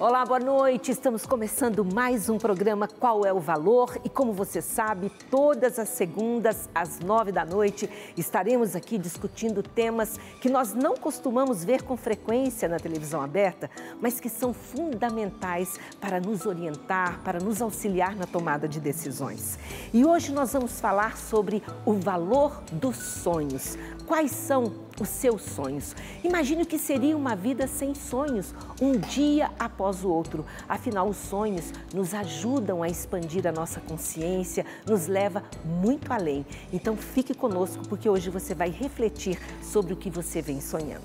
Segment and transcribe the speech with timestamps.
[0.00, 0.92] Olá, boa noite.
[0.92, 3.98] Estamos começando mais um programa Qual é o Valor?
[4.04, 10.16] E como você sabe, todas as segundas às nove da noite estaremos aqui discutindo temas
[10.40, 13.68] que nós não costumamos ver com frequência na televisão aberta,
[14.00, 19.58] mas que são fundamentais para nos orientar, para nos auxiliar na tomada de decisões.
[19.92, 23.76] E hoje nós vamos falar sobre o valor dos sonhos.
[24.06, 25.94] Quais são os seus sonhos?
[26.22, 30.44] Imagine o que seria uma vida sem sonhos, um dia após o outro.
[30.68, 36.44] Afinal, os sonhos nos ajudam a expandir a nossa consciência, nos leva muito além.
[36.72, 41.04] Então fique conosco porque hoje você vai refletir sobre o que você vem sonhando.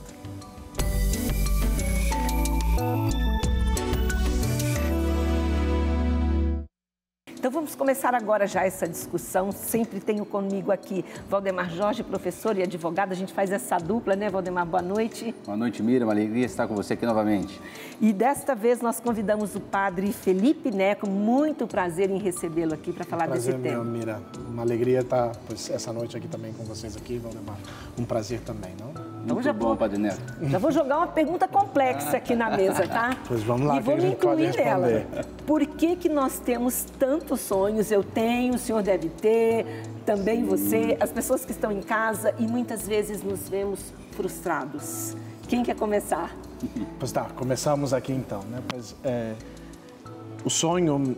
[7.44, 9.52] Então vamos começar agora já essa discussão.
[9.52, 13.12] Sempre tenho comigo aqui Valdemar Jorge, professor e advogado.
[13.12, 14.66] A gente faz essa dupla, né, Valdemar?
[14.66, 15.36] Boa noite.
[15.46, 16.06] Boa noite, Miriam.
[16.06, 17.60] Uma alegria estar com você aqui novamente.
[18.00, 21.06] E desta vez nós convidamos o padre Felipe Neco.
[21.10, 23.84] Muito prazer em recebê-lo aqui para falar prazer desse tema.
[23.84, 24.22] Meu, Mira.
[24.48, 27.58] Uma alegria estar pois, essa noite aqui também com vocês aqui, Valdemar.
[28.00, 29.12] Um prazer também, não?
[29.24, 30.22] Então Muito já bom, vou, Padre Neto.
[30.42, 33.16] Já vou jogar uma pergunta complexa aqui na mesa, tá?
[33.26, 35.06] Pois vamos lá, e vou me incluir nela.
[35.48, 37.90] Por que, que nós temos tantos sonhos?
[37.90, 40.46] Eu tenho, o senhor deve ter, também Sim.
[40.46, 45.16] você, as pessoas que estão em casa e muitas vezes nos vemos frustrados.
[45.48, 46.36] Quem quer começar?
[46.98, 48.62] Pois tá, começamos aqui então, né?
[48.70, 49.34] Pois, é,
[50.46, 51.18] o sonho,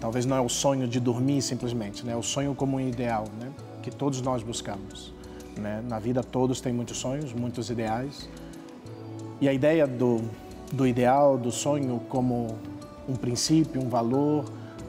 [0.00, 2.14] talvez não é o sonho de dormir simplesmente, né?
[2.14, 3.50] É o sonho como um ideal, né?
[3.82, 5.12] Que todos nós buscamos.
[5.58, 5.82] Né?
[5.86, 8.28] Na vida todos têm muitos sonhos, muitos ideais.
[9.40, 10.20] E a ideia do,
[10.72, 12.58] do ideal, do sonho como
[13.08, 14.44] um princípio, um valor,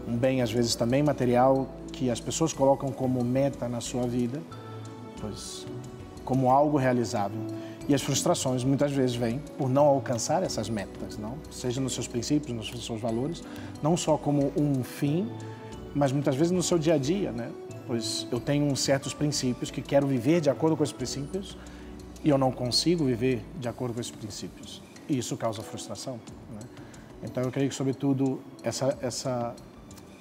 [0.08, 4.42] um bem às vezes também material que as pessoas colocam como meta na sua vida,
[5.20, 5.66] pois
[6.24, 7.42] como algo realizável.
[7.88, 11.34] E as frustrações muitas vezes vêm por não alcançar essas metas, não?
[11.50, 13.44] Seja nos seus princípios, nos seus valores,
[13.82, 15.28] não só como um fim,
[15.96, 17.50] mas muitas vezes no seu dia a dia, né?
[17.90, 21.58] Pois eu tenho certos princípios que quero viver de acordo com esses princípios
[22.24, 24.80] e eu não consigo viver de acordo com esses princípios.
[25.10, 26.20] E isso causa frustração.
[26.54, 26.60] Né?
[27.24, 29.56] Então eu creio que, sobretudo, essa, essa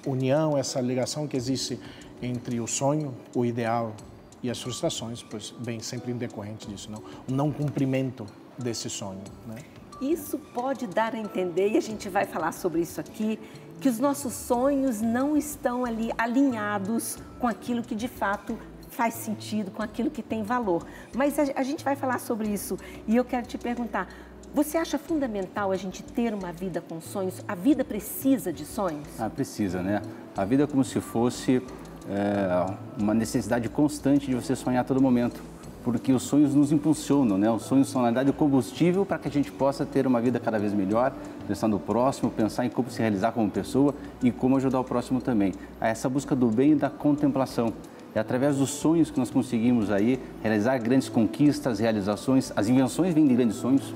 [0.03, 1.79] união, essa ligação que existe
[2.23, 3.93] entre o sonho, o ideal
[4.41, 7.03] e as frustrações, pois vem sempre em decorrente disso, não?
[7.27, 8.25] o não cumprimento
[8.57, 9.21] desse sonho.
[9.45, 9.57] Né?
[10.01, 13.37] Isso pode dar a entender, e a gente vai falar sobre isso aqui,
[13.79, 18.57] que os nossos sonhos não estão ali alinhados com aquilo que de fato
[18.89, 20.85] faz sentido, com aquilo que tem valor.
[21.15, 24.07] Mas a, a, gente vai falar sobre isso e eu quero te perguntar:
[24.53, 27.43] você acha fundamental a gente ter uma vida com sonhos?
[27.47, 29.07] A vida precisa de sonhos?
[29.17, 30.01] Ah, precisa, né?
[30.35, 31.61] A vida é como se fosse
[32.09, 35.41] é, uma necessidade constante de você sonhar a todo momento
[35.83, 37.49] porque os sonhos nos impulsionam, né?
[37.49, 40.39] Os sonhos são, na verdade, o combustível para que a gente possa ter uma vida
[40.39, 41.13] cada vez melhor,
[41.47, 45.21] pensar no próximo, pensar em como se realizar como pessoa e como ajudar o próximo
[45.21, 45.53] também.
[45.79, 47.73] Essa busca do bem e da contemplação.
[48.13, 52.51] É através dos sonhos que nós conseguimos aí realizar grandes conquistas, realizações.
[52.55, 53.93] As invenções vêm de grandes sonhos,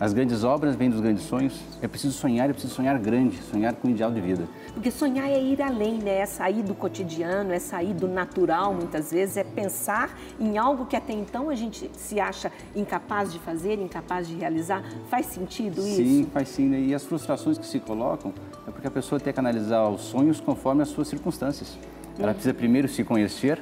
[0.00, 1.60] as grandes obras vêm dos grandes sonhos.
[1.82, 4.48] É preciso sonhar, é preciso sonhar grande, sonhar com um ideal de vida.
[4.72, 6.20] Porque sonhar é ir além, né?
[6.20, 10.96] É sair do cotidiano, é sair do natural, muitas vezes, é pensar em algo que
[10.96, 14.82] até então a gente se acha incapaz de fazer, incapaz de realizar.
[15.10, 15.96] Faz sentido isso?
[15.96, 16.66] Sim, faz sim.
[16.66, 16.80] Né?
[16.80, 18.32] E as frustrações que se colocam
[18.66, 21.78] é porque a pessoa tem que analisar os sonhos conforme as suas circunstâncias.
[22.18, 23.60] Ela precisa primeiro se conhecer,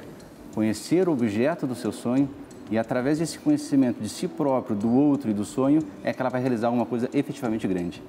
[0.55, 2.29] conhecer o objeto do seu sonho,
[2.71, 6.29] e através desse conhecimento de si próprio, do outro e do sonho, é que ela
[6.29, 8.01] vai realizar uma coisa efetivamente grande.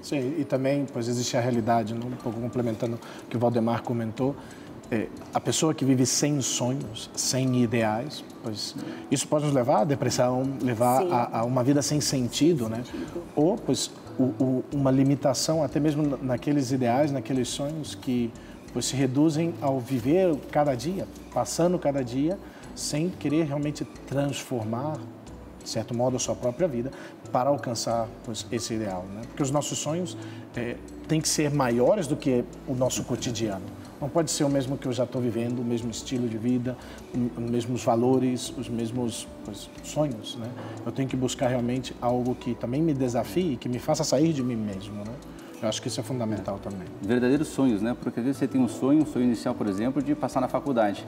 [0.00, 4.36] Sim, e também, pois existe a realidade, um pouco complementando o que o Valdemar comentou,
[4.90, 8.76] é, a pessoa que vive sem sonhos, sem ideais, pois
[9.10, 12.84] isso pode nos levar à depressão, levar a, a, uma vida sem sentido, sem né?
[12.84, 13.22] Sentido.
[13.34, 18.30] Ou, pois, o, o, uma limitação até mesmo naqueles ideais, naqueles sonhos que
[18.72, 22.38] pois, se reduzem ao viver cada dia, passando cada dia
[22.74, 24.98] sem querer realmente transformar,
[25.62, 26.90] de certo modo, a sua própria vida
[27.32, 29.04] para alcançar pois, esse ideal.
[29.14, 29.22] Né?
[29.26, 30.16] Porque os nossos sonhos
[30.56, 30.76] é,
[31.08, 33.64] têm que ser maiores do que o nosso cotidiano.
[34.00, 36.76] Não pode ser o mesmo que eu já estou vivendo, o mesmo estilo de vida,
[37.14, 40.36] os mesmos valores, os mesmos pois, sonhos.
[40.36, 40.46] Né?
[40.84, 44.42] Eu tenho que buscar realmente algo que também me desafie, que me faça sair de
[44.42, 44.96] mim mesmo.
[44.96, 45.14] Né?
[45.62, 46.68] Eu acho que isso é fundamental é.
[46.68, 46.86] também.
[47.00, 47.96] Verdadeiros sonhos, né?
[47.98, 50.48] Porque às vezes você tem um sonho, um sonho inicial, por exemplo, de passar na
[50.48, 51.06] faculdade.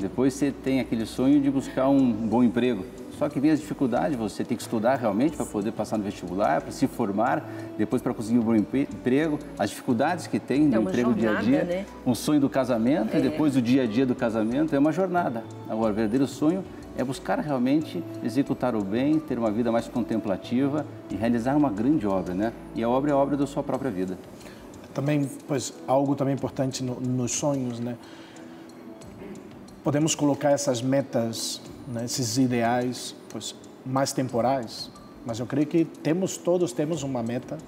[0.00, 2.84] Depois você tem aquele sonho de buscar um bom emprego.
[3.18, 6.62] Só que vem as dificuldades, você tem que estudar realmente para poder passar no vestibular,
[6.62, 10.80] para se formar, depois para conseguir um bom emprego, as dificuldades que tem no é
[10.80, 11.86] emprego jornada, dia a dia, né?
[12.06, 13.18] um sonho do casamento é.
[13.18, 15.44] e depois o dia a dia do casamento, é uma jornada.
[15.68, 16.64] Agora, o verdadeiro sonho
[16.96, 22.06] é buscar realmente executar o bem, ter uma vida mais contemplativa e realizar uma grande
[22.06, 22.54] obra, né?
[22.74, 24.18] E a obra é a obra da sua própria vida.
[24.94, 27.96] Também, pois, algo também importante no, nos sonhos, né?
[29.90, 34.88] Podemos colocar essas metas, né, esses ideais, pois, mais temporais,
[35.26, 37.58] mas eu creio que temos todos temos uma meta,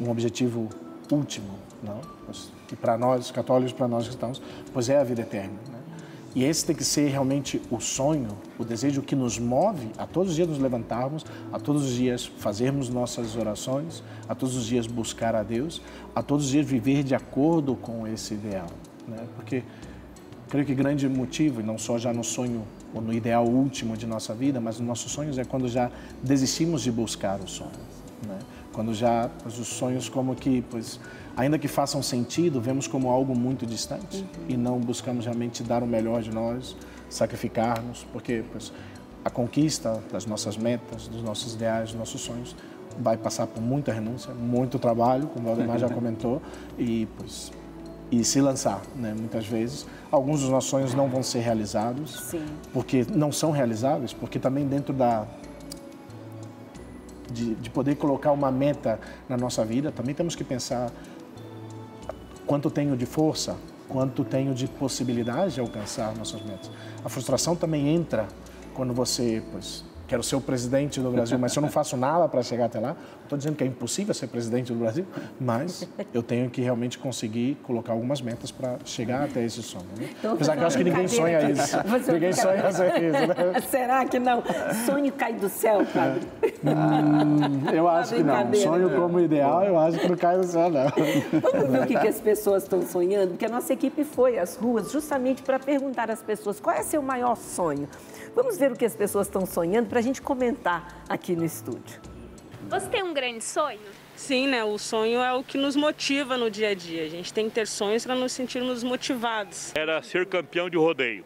[0.00, 0.68] um objetivo
[1.12, 2.00] último, não?
[2.26, 5.60] Pois, e para nós católicos, para nós cristãos, pois é a vida eterna.
[5.70, 5.78] Né?
[6.34, 10.30] E esse tem que ser realmente o sonho, o desejo que nos move a todos
[10.30, 14.88] os dias nos levantarmos, a todos os dias fazermos nossas orações, a todos os dias
[14.88, 15.80] buscar a Deus,
[16.16, 18.66] a todos os dias viver de acordo com esse ideal.
[19.06, 19.24] Né?
[19.36, 19.62] Porque
[20.50, 24.04] creio que grande motivo, e não só já no sonho ou no ideal último de
[24.04, 25.90] nossa vida, mas nos nossos sonhos é quando já
[26.22, 27.70] desistimos de buscar o sonho.
[28.26, 28.38] Né?
[28.72, 30.98] Quando já os sonhos como que, pois,
[31.36, 34.44] ainda que façam sentido, vemos como algo muito distante uhum.
[34.48, 36.76] e não buscamos realmente dar o melhor de nós,
[37.08, 38.72] sacrificar-nos, porque pois,
[39.24, 42.56] a conquista das nossas metas, dos nossos ideais, dos nossos sonhos
[42.98, 46.42] vai passar por muita renúncia, muito trabalho, como o Valdemar já comentou,
[46.76, 47.52] e pois
[48.10, 49.14] e se lançar, né?
[49.16, 52.44] Muitas vezes, alguns dos nossos sonhos não vão ser realizados, Sim.
[52.72, 55.26] porque não são realizáveis, porque também dentro da
[57.30, 58.98] de, de poder colocar uma meta
[59.28, 60.90] na nossa vida, também temos que pensar
[62.44, 63.56] quanto tenho de força,
[63.88, 66.70] quanto tenho de possibilidade de alcançar nossas metas.
[67.04, 68.26] A frustração também entra
[68.74, 72.28] quando você, pois, quero ser o presidente do Brasil, mas se eu não faço nada
[72.28, 75.06] para chegar até lá, estou dizendo que é impossível ser presidente do Brasil,
[75.40, 79.86] mas eu tenho que realmente conseguir colocar algumas metas para chegar até esse sonho.
[79.96, 80.08] Né?
[80.18, 81.76] Então, Apesar que eu acho que ninguém sonha isso.
[82.12, 83.12] Ninguém sonha ser isso.
[83.12, 83.60] Né?
[83.70, 84.42] Será que não?
[84.84, 86.26] Sonho cai do céu, padre?
[86.64, 88.52] Hum, eu acho que não.
[88.54, 90.86] Sonho como ideal, eu acho que não cai do céu, não.
[91.40, 94.56] Vamos ver o que, que as pessoas estão sonhando, porque a nossa equipe foi às
[94.56, 97.88] ruas justamente para perguntar às pessoas qual é seu maior sonho.
[98.34, 102.00] Vamos ver o que as pessoas estão sonhando para a gente comentar aqui no estúdio.
[102.68, 103.78] Você tem um grande sonho?
[104.16, 104.64] Sim, né?
[104.64, 107.04] O sonho é o que nos motiva no dia a dia.
[107.04, 109.72] A gente tem que ter sonhos para nos sentirmos motivados.
[109.74, 111.24] Era ser campeão de rodeio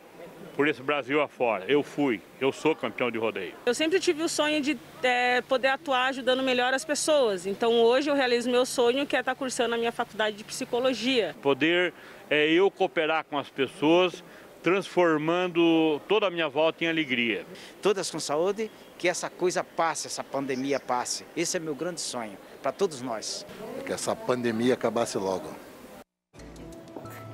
[0.56, 1.64] por esse Brasil afora.
[1.68, 3.54] Eu fui, eu sou campeão de rodeio.
[3.64, 7.46] Eu sempre tive o sonho de é, poder atuar ajudando melhor as pessoas.
[7.46, 11.34] Então hoje eu realizo meu sonho, que é estar cursando a minha faculdade de psicologia.
[11.42, 11.92] Poder
[12.28, 14.22] é, eu cooperar com as pessoas
[14.64, 17.44] transformando toda a minha volta em alegria.
[17.82, 21.26] Todas com saúde, que essa coisa passe, essa pandemia passe.
[21.36, 23.44] Esse é meu grande sonho para todos nós.
[23.84, 25.50] Que essa pandemia acabasse logo.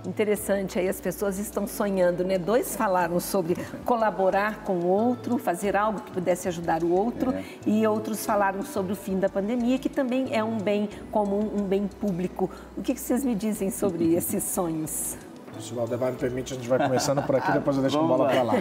[0.04, 2.36] Interessante, aí as pessoas estão sonhando, né?
[2.36, 3.54] Dois falaram sobre
[3.84, 7.44] colaborar com o outro, fazer algo que pudesse ajudar o outro, é.
[7.64, 11.62] e outros falaram sobre o fim da pandemia, que também é um bem comum, um
[11.62, 12.50] bem público.
[12.76, 15.16] O que vocês me dizem sobre esses sonhos?
[15.58, 18.02] Se o Valdemar me permite, a gente vai começando por aqui, depois eu deixo a
[18.02, 18.54] bola para lá.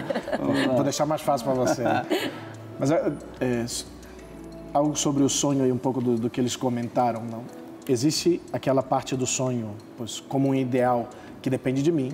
[0.74, 1.82] Vou deixar mais fácil para você.
[2.78, 3.66] Mas é, é,
[4.72, 7.42] algo sobre o sonho e um pouco do, do, que eles comentaram, não?
[7.88, 11.08] Existe aquela parte do sonho, pois, como um ideal
[11.42, 12.12] que depende de mim,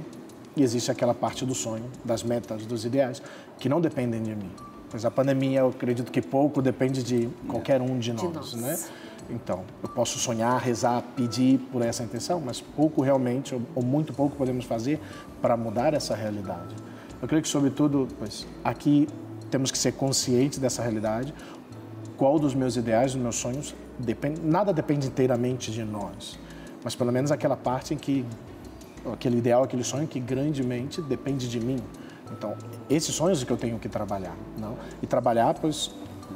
[0.57, 3.21] e existe aquela parte do sonho, das metas, dos ideais,
[3.59, 4.51] que não dependem de mim.
[4.91, 8.55] Pois a pandemia, eu acredito que pouco depende de qualquer um de nós, de nós.
[8.55, 8.79] né?
[9.29, 14.37] Então, eu posso sonhar, rezar, pedir por essa intenção, mas pouco realmente, ou muito pouco,
[14.37, 15.01] podemos fazer
[15.43, 16.75] para mudar essa realidade.
[17.21, 19.09] Eu creio que, sobretudo, pois, aqui
[19.51, 21.35] temos que ser conscientes dessa realidade.
[22.17, 26.39] Qual dos meus ideais, dos meus sonhos, depende, nada depende inteiramente de nós,
[26.85, 28.25] mas pelo menos aquela parte em que,
[29.13, 31.79] aquele ideal, aquele sonho que grandemente depende de mim.
[32.33, 32.55] Então,
[32.89, 34.77] esses sonhos que eu tenho que trabalhar, não?
[35.03, 35.95] E trabalhar, pois,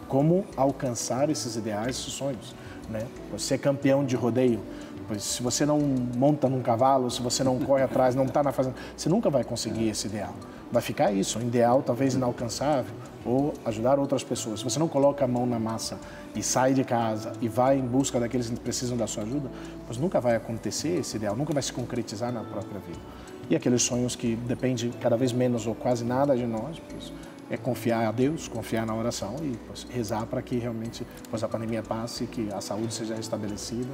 [0.08, 2.54] como alcançar esses ideais, esses sonhos
[2.90, 3.06] né?
[3.32, 4.60] Você é campeão de rodeio,
[5.06, 8.52] pois se você não monta num cavalo, se você não corre atrás, não está na
[8.52, 10.34] fazenda, você nunca vai conseguir esse ideal.
[10.70, 12.94] Vai ficar isso, um ideal talvez inalcançável,
[13.24, 14.60] ou ajudar outras pessoas.
[14.60, 15.98] Se você não coloca a mão na massa
[16.34, 19.50] e sai de casa e vai em busca daqueles que precisam da sua ajuda,
[19.86, 23.00] pois nunca vai acontecer esse ideal, nunca vai se concretizar na própria vida.
[23.48, 27.12] E aqueles sonhos que dependem cada vez menos ou quase nada de nós, pois,
[27.50, 31.48] é confiar a Deus, confiar na oração e pois, rezar para que realmente pois, a
[31.48, 33.90] pandemia passe, que a saúde seja restabelecida.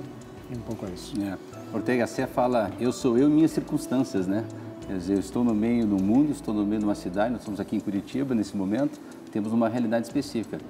[0.50, 1.14] E um pouco é isso.
[1.20, 1.36] É.
[1.74, 4.44] Ortega Sé fala, eu sou eu e minhas circunstâncias, né?
[4.86, 7.40] Quer dizer, eu estou no meio do mundo, estou no meio de uma cidade, nós
[7.40, 9.00] estamos aqui em Curitiba nesse momento,
[9.32, 10.60] temos uma realidade específica.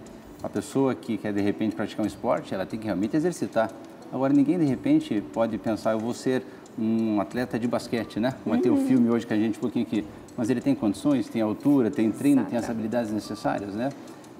[0.42, 3.70] A pessoa que quer de repente praticar um esporte, ela tem que realmente exercitar.
[4.10, 6.42] Agora, ninguém de repente pode pensar, eu vou ser
[6.78, 8.34] um atleta de basquete, né?
[8.44, 10.04] Vai ter o um filme hoje que a gente um pouquinho aqui
[10.36, 12.50] mas ele tem condições, tem altura, tem treino, Exato.
[12.50, 13.90] tem as habilidades necessárias, né?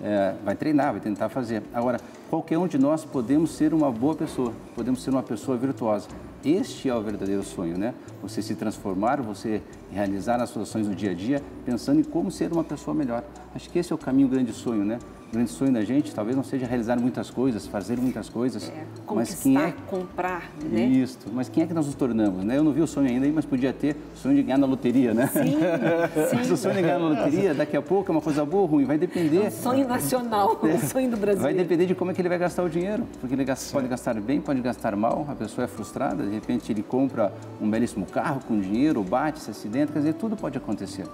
[0.03, 1.63] É, vai treinar, vai tentar fazer.
[1.73, 1.99] Agora,
[2.29, 6.09] qualquer um de nós podemos ser uma boa pessoa, podemos ser uma pessoa virtuosa.
[6.45, 7.95] Este é o verdadeiro sonho, né?
[8.23, 12.31] Você se transformar, você realizar as suas ações do dia a dia, pensando em como
[12.31, 13.25] ser uma pessoa melhor.
[13.55, 14.99] Acho que esse é o caminho grande sonho, né?
[15.29, 18.85] O grande sonho da gente talvez não seja realizar muitas coisas, fazer muitas coisas, É,
[19.13, 20.85] mas quem é comprar, né?
[20.85, 21.19] isso?
[21.33, 22.57] Mas quem é que nós nos tornamos, né?
[22.57, 25.13] Eu não vi o sonho ainda, mas podia ter o sonho de ganhar na loteria,
[25.13, 25.27] né?
[25.27, 25.57] Sim,
[26.33, 26.63] Mas o sim.
[26.63, 28.97] sonho de ganhar na loteria, daqui a pouco é uma coisa boa ou ruim, vai
[28.99, 29.51] depender.
[29.51, 31.43] Sonho nacional, o sonho do Brasil.
[31.43, 34.15] Vai depender de como é que ele vai gastar o dinheiro, porque ele pode gastar
[34.21, 38.41] bem, pode gastar mal, a pessoa é frustrada, de repente ele compra um belíssimo carro
[38.47, 41.05] com dinheiro, bate, se acidenta, quer dizer, tudo pode acontecer.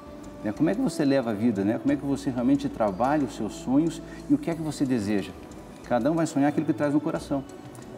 [0.44, 0.52] Né?
[0.52, 1.78] Como é que você leva a vida, né?
[1.78, 4.84] Como é que você realmente trabalha os seus sonhos e o que é que você
[4.84, 5.30] deseja?
[5.84, 7.44] Cada um vai sonhar aquilo que traz no coração.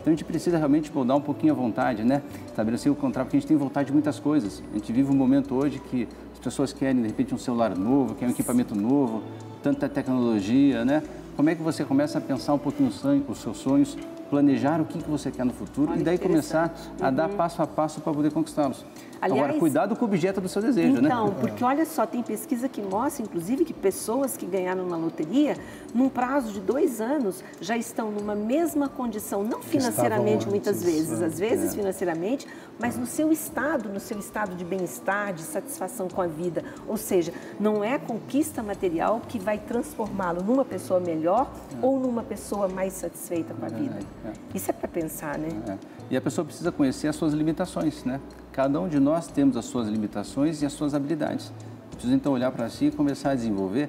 [0.00, 2.22] Então a gente precisa realmente mudar um pouquinho a vontade, né?
[2.46, 4.62] Estabelecer o contrário, porque a gente tem vontade de muitas coisas.
[4.70, 8.14] A gente vive um momento hoje que as pessoas querem, de repente, um celular novo,
[8.14, 9.22] querem um equipamento novo,
[9.62, 11.02] tanta tecnologia, né?
[11.36, 13.96] Como é que você começa a pensar um pouquinho os seus sonhos,
[14.28, 17.62] planejar o que que você quer no futuro Olha, e daí começar a dar passo
[17.62, 18.84] a passo para poder conquistá-los.
[19.24, 21.08] Agora, Aliás- cuidado com o objeto do seu desejo, né?
[21.08, 25.56] Então, porque olha só, tem pesquisa que mostra, inclusive, que pessoas que ganharam na loteria,
[25.94, 31.24] num prazo de dois anos, já estão numa mesma condição, não financeiramente muitas vezes, é.
[31.24, 32.46] às vezes financeiramente,
[32.78, 36.62] mas no seu estado, no seu estado de bem-estar, de satisfação com a vida.
[36.86, 41.50] Ou seja, não é a conquista material que vai transformá-lo numa pessoa melhor
[41.80, 43.98] ou numa pessoa mais satisfeita com a vida.
[44.26, 44.32] é.
[44.54, 45.78] Isso é para pensar, né?
[46.10, 46.14] É.
[46.14, 48.20] E a pessoa precisa conhecer as suas limitações, né?
[48.52, 51.52] Cada um de nós temos as suas limitações e as suas habilidades.
[51.90, 53.88] Precisa então olhar para si e começar a desenvolver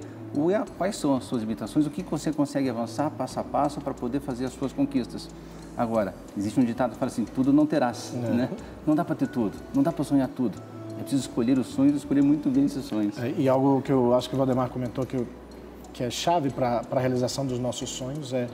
[0.52, 3.94] é, quais são as suas limitações, o que você consegue avançar passo a passo para
[3.94, 5.30] poder fazer as suas conquistas.
[5.78, 8.50] Agora, existe um ditado que fala assim, tudo não terás, né?
[8.86, 10.58] Não dá para ter tudo, não dá para sonhar tudo.
[10.98, 13.18] É preciso escolher os sonhos e escolher muito bem esses sonhos.
[13.18, 15.28] É, E algo que eu acho que o Valdemar comentou que, eu-
[15.94, 18.48] que é chave para a realização dos nossos sonhos é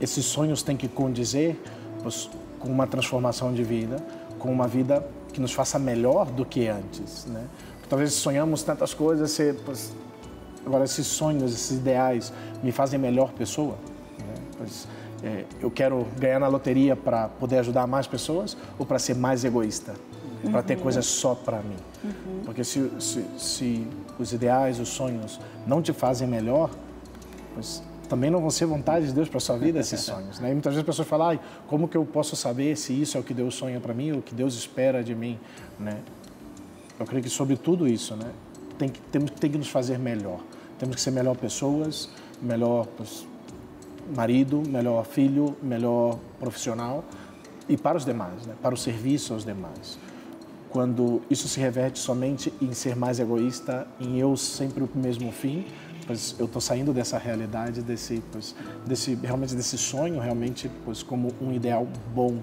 [0.00, 1.60] esses sonhos têm que condizer
[2.02, 3.96] pois, com uma transformação de vida,
[4.38, 7.44] com uma vida que nos faça melhor do que antes, né?
[7.88, 9.92] Talvez sonhamos tantas coisas, se, pois,
[10.64, 13.74] agora esses sonhos, esses ideais me fazem melhor pessoa.
[14.18, 14.34] Né?
[14.56, 14.86] Pois,
[15.24, 19.44] é, eu quero ganhar na loteria para poder ajudar mais pessoas ou para ser mais
[19.44, 19.94] egoísta,
[20.52, 21.76] para ter coisas só para mim.
[22.44, 23.86] Porque se, se, se
[24.18, 26.70] os ideais, os sonhos não te fazem melhor,
[27.54, 30.40] pois também não vão ser vontade de Deus para sua vida esses sonhos.
[30.40, 30.50] Né?
[30.50, 33.20] E muitas vezes as pessoas falam, Ai, como que eu posso saber se isso é
[33.20, 35.38] o que Deus sonha para mim ou o que Deus espera de mim?
[35.78, 35.96] Né?
[36.98, 38.30] Eu creio que sobre tudo isso, né,
[38.76, 40.40] tem que, temos, tem que nos fazer melhor.
[40.76, 42.10] Temos que ser melhor pessoas,
[42.42, 43.24] melhor pois,
[44.14, 47.04] marido, melhor filho, melhor profissional
[47.68, 49.98] e para os demais, né, para o serviço aos demais.
[50.68, 55.64] Quando isso se reverte somente em ser mais egoísta, em eu sempre o mesmo fim,
[56.10, 58.52] pois eu estou saindo dessa realidade, desse, pois,
[58.84, 62.38] desse realmente desse sonho, realmente, pois como um ideal bom,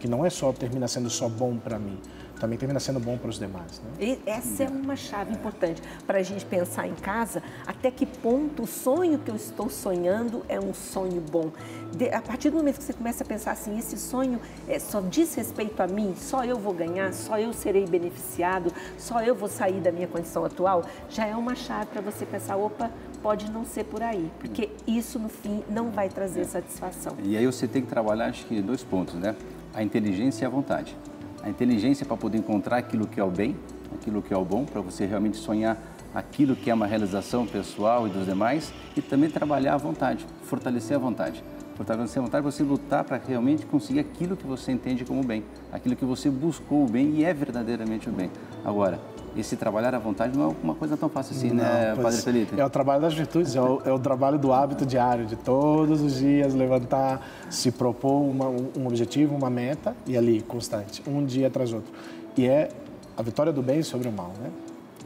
[0.00, 1.96] que não é só termina sendo só bom para mim,
[2.40, 4.18] também termina sendo bom para os demais, né?
[4.26, 8.66] Essa é uma chave importante para a gente pensar em casa até que ponto o
[8.66, 11.52] sonho que eu estou sonhando é um sonho bom.
[11.96, 15.00] De- a partir do momento que você começa a pensar assim, esse sonho é, só
[15.00, 19.48] diz respeito a mim, só eu vou ganhar, só eu serei beneficiado, só eu vou
[19.48, 22.90] sair da minha condição atual, já é uma chave para você pensar, opa,
[23.22, 27.16] pode não ser por aí, porque isso no fim não vai trazer satisfação.
[27.22, 29.36] E aí você tem que trabalhar, acho que, dois pontos, né?
[29.72, 30.96] A inteligência e a vontade.
[31.42, 33.56] A inteligência para poder encontrar aquilo que é o bem,
[33.94, 35.78] aquilo que é o bom, para você realmente sonhar
[36.14, 40.96] aquilo que é uma realização pessoal e dos demais, e também trabalhar a vontade, fortalecer
[40.96, 41.42] a vontade.
[41.74, 45.96] Fortalecer a vontade, você lutar para realmente conseguir aquilo que você entende como bem, aquilo
[45.96, 48.30] que você buscou o bem e é verdadeiramente o bem.
[48.62, 49.00] Agora,
[49.36, 52.24] esse trabalhar à vontade não é uma coisa tão fácil assim, né, Não, Padre pois
[52.24, 52.60] Felipe?
[52.60, 56.00] É o trabalho das virtudes, é o, é o trabalho do hábito diário, de todos
[56.02, 61.24] os dias levantar, se propor uma- um, um objetivo, uma meta e ali, constante, um
[61.24, 61.92] dia atrás outro.
[62.36, 62.68] E é
[63.16, 64.50] a vitória do bem sobre o mal, né?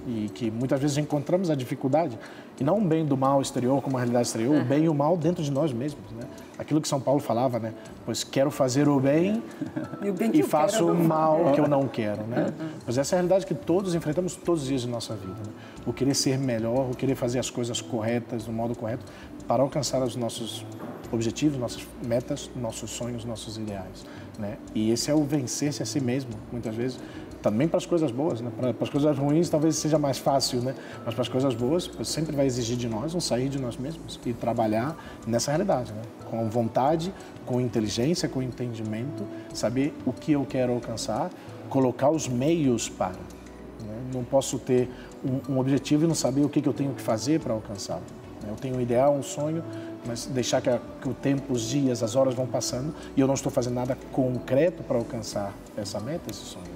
[0.08, 2.16] E que muitas vezes encontramos a dificuldade,
[2.58, 4.94] e não o bem do mal exterior como a realidade exterior, o bem e o
[4.94, 6.26] mal dentro de nós mesmos, né?
[6.58, 7.74] Aquilo que São Paulo falava, né?
[8.04, 9.42] Pois quero fazer o bem
[10.02, 12.52] E o bem e faço o não mal que eu não quero, né?
[12.86, 15.34] Mas essa é a realidade que todos enfrentamos todos os dias de nossa vida.
[15.34, 15.52] Né?
[15.86, 19.04] O querer ser melhor, o querer fazer as coisas corretas, do modo correto,
[19.46, 20.64] para alcançar os nossos
[21.12, 24.04] objetivos, nossas metas, nossos sonhos, nossos ideais,
[24.38, 24.56] né?
[24.74, 26.98] E esse é o vencer-se a si mesmo, muitas vezes.
[27.46, 28.50] Também para as coisas boas, né?
[28.56, 30.74] Para, para as coisas ruins talvez seja mais fácil, né?
[31.04, 34.18] Mas para as coisas boas, sempre vai exigir de nós um sair de nós mesmos
[34.26, 36.02] e trabalhar nessa realidade, né?
[36.28, 37.14] Com vontade,
[37.46, 39.22] com inteligência, com entendimento,
[39.54, 41.30] saber o que eu quero alcançar,
[41.70, 43.12] colocar os meios para.
[43.12, 43.94] né?
[44.12, 44.90] Não posso ter
[45.24, 48.02] um, um objetivo e não saber o que, que eu tenho que fazer para alcançá-lo.
[48.42, 48.48] né?
[48.50, 49.62] Eu tenho um ideal, um sonho,
[50.04, 53.28] mas deixar que, a- que o tempo, os dias, as horas vão passando e eu
[53.28, 56.66] não estou fazendo nada concreto para alcançar essa meta, esse sonho.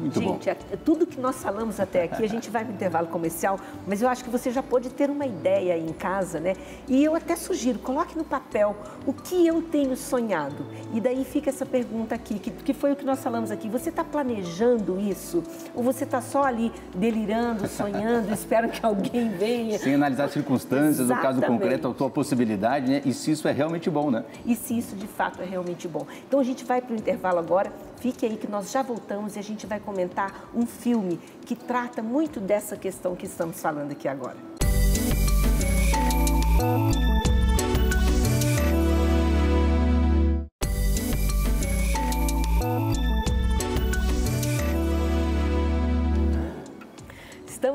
[0.00, 0.50] Muito gente, bom.
[0.50, 4.02] é- tudo que nós falamos até aqui, a gente vai para o intervalo comercial, mas
[4.02, 6.54] eu acho que você já pode ter uma ideia aí em casa, né?
[6.88, 8.76] E eu até sugiro, coloque no papel
[9.06, 10.66] o que eu tenho sonhado.
[10.92, 13.68] E daí fica essa pergunta aqui, que, que foi o que nós falamos aqui.
[13.68, 15.42] Você está planejando isso?
[15.74, 19.78] Ou você está só ali delirando, sonhando, espera que alguém venha?
[19.78, 23.02] Sem analisar as circunstâncias, o caso concreto, a tua possibilidade, né?
[23.04, 24.24] E se isso é realmente bom, né?
[24.44, 26.06] e se isso de fato é realmente bom.
[26.26, 29.38] Então a gente vai para o intervalo agora, fique aí que nós já voltamos e
[29.38, 34.06] a gente vai comentar um filme que trata muito dessa questão que estamos falando aqui
[34.06, 34.36] agora.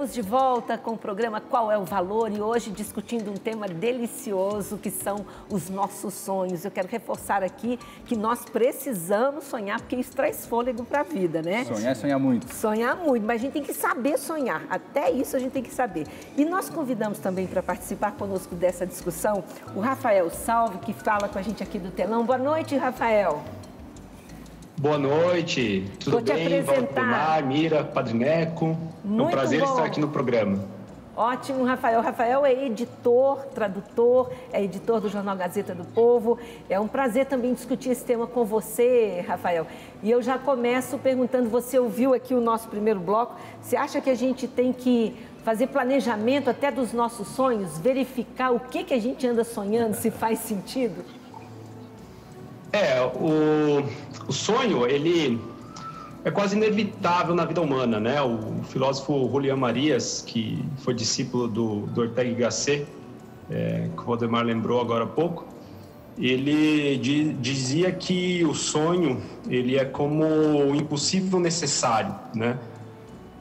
[0.05, 3.67] Estamos de volta com o programa Qual é o Valor e hoje discutindo um tema
[3.67, 6.63] delicioso que são os nossos sonhos.
[6.63, 11.41] Eu quero reforçar aqui que nós precisamos sonhar porque isso traz fôlego para a vida,
[11.41, 11.63] né?
[11.65, 12.53] Sonhar é sonhar muito.
[12.53, 14.63] Sonhar muito, mas a gente tem que saber sonhar.
[14.69, 16.05] Até isso a gente tem que saber.
[16.37, 19.43] E nós convidamos também para participar conosco dessa discussão
[19.75, 22.23] o Rafael Salve, que fala com a gente aqui do telão.
[22.23, 23.43] Boa noite, Rafael.
[24.77, 26.45] Boa noite, tudo Vou te bem?
[26.59, 26.75] apresentar.
[27.01, 28.65] Valdemar, Mira, Padrineco.
[29.03, 29.67] é Muito um prazer bom.
[29.71, 30.59] estar aqui no programa.
[31.15, 32.01] Ótimo, Rafael.
[32.01, 36.37] Rafael é editor, tradutor, é editor do Jornal Gazeta do Povo.
[36.69, 39.65] É um prazer também discutir esse tema com você, Rafael.
[40.03, 43.35] E eu já começo perguntando: você ouviu aqui o nosso primeiro bloco?
[43.61, 45.15] Você acha que a gente tem que
[45.45, 50.11] fazer planejamento até dos nossos sonhos, verificar o que, que a gente anda sonhando, se
[50.11, 51.01] faz sentido?
[52.75, 53.85] É, o,
[54.27, 55.39] o sonho, ele
[56.25, 58.21] é quase inevitável na vida humana, né?
[58.21, 62.85] O filósofo Julián Marias, que foi discípulo do, do Ortega y Gasset,
[63.49, 65.45] é, que o Valdemar lembrou agora há pouco,
[66.17, 72.57] ele di- dizia que o sonho, ele é como o impossível necessário, né?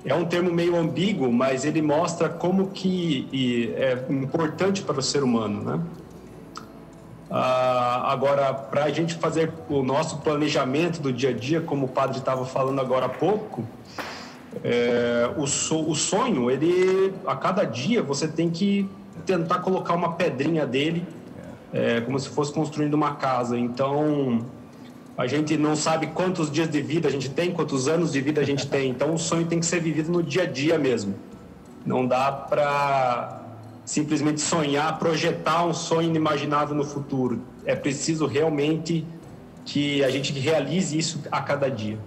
[0.05, 5.25] É um termo meio ambíguo, mas ele mostra como que é importante para o ser
[5.25, 5.81] humano, né?
[7.37, 11.88] Ah, agora, para a gente fazer o nosso planejamento do dia a dia, como o
[11.88, 13.64] padre estava falando agora há pouco,
[14.62, 18.88] é, o, so- o sonho, ele a cada dia você tem que
[19.27, 21.05] tentar colocar uma pedrinha dele,
[21.73, 23.59] é, como se fosse construindo uma casa.
[23.59, 24.47] Então,
[25.18, 28.42] a gente não sabe quantos dias de vida a gente tem, quantos anos de vida
[28.42, 28.90] a gente tem.
[28.90, 31.16] Então, o sonho tem que ser vivido no dia a dia mesmo.
[31.85, 33.43] Não dá para
[33.85, 37.42] simplesmente sonhar, projetar um sonho inimaginável no futuro.
[37.64, 39.05] É preciso realmente
[39.64, 41.99] que a gente realize isso a cada dia.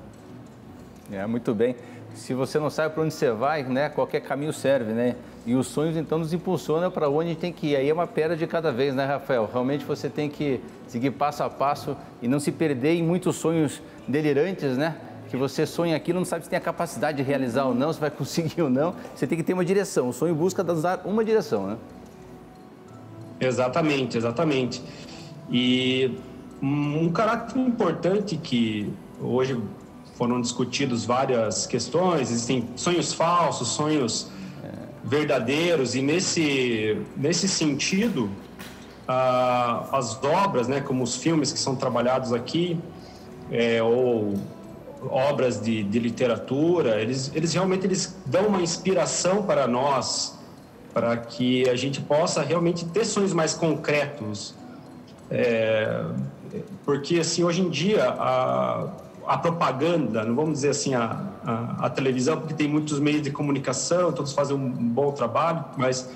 [1.11, 1.75] É, muito bem.
[2.13, 5.15] Se você não sabe para onde você vai, né, qualquer caminho serve, né?
[5.45, 7.75] E os sonhos então nos impulsionam para onde a gente tem que ir.
[7.75, 9.47] Aí é uma pedra de cada vez, né, Rafael?
[9.51, 13.81] Realmente você tem que seguir passo a passo e não se perder em muitos sonhos
[14.07, 14.95] delirantes, né?
[15.29, 17.99] Que você sonha aquilo, não sabe se tem a capacidade de realizar ou não, se
[17.99, 18.95] vai conseguir ou não.
[19.15, 20.09] Você tem que ter uma direção.
[20.09, 21.77] O sonho busca dar uma direção, né?
[23.39, 24.81] Exatamente, exatamente.
[25.49, 26.17] E
[26.61, 29.59] um caráter importante que hoje
[30.15, 34.31] foram discutidos várias questões, existem sonhos falsos, sonhos
[35.07, 38.29] verdadeiros e nesse nesse sentido
[39.07, 42.77] ah, as obras, né, como os filmes que são trabalhados aqui
[43.49, 44.33] é, ou
[45.09, 50.37] obras de, de literatura, eles, eles realmente eles dão uma inspiração para nós
[50.93, 54.55] para que a gente possa realmente ter sonhos mais concretos.
[55.29, 56.05] É,
[56.83, 58.87] porque, assim, hoje em dia, a,
[59.27, 63.29] a propaganda, não vamos dizer assim a, a, a, televisão, porque tem muitos meios de
[63.29, 66.09] comunicação, todos fazem um bom trabalho, mas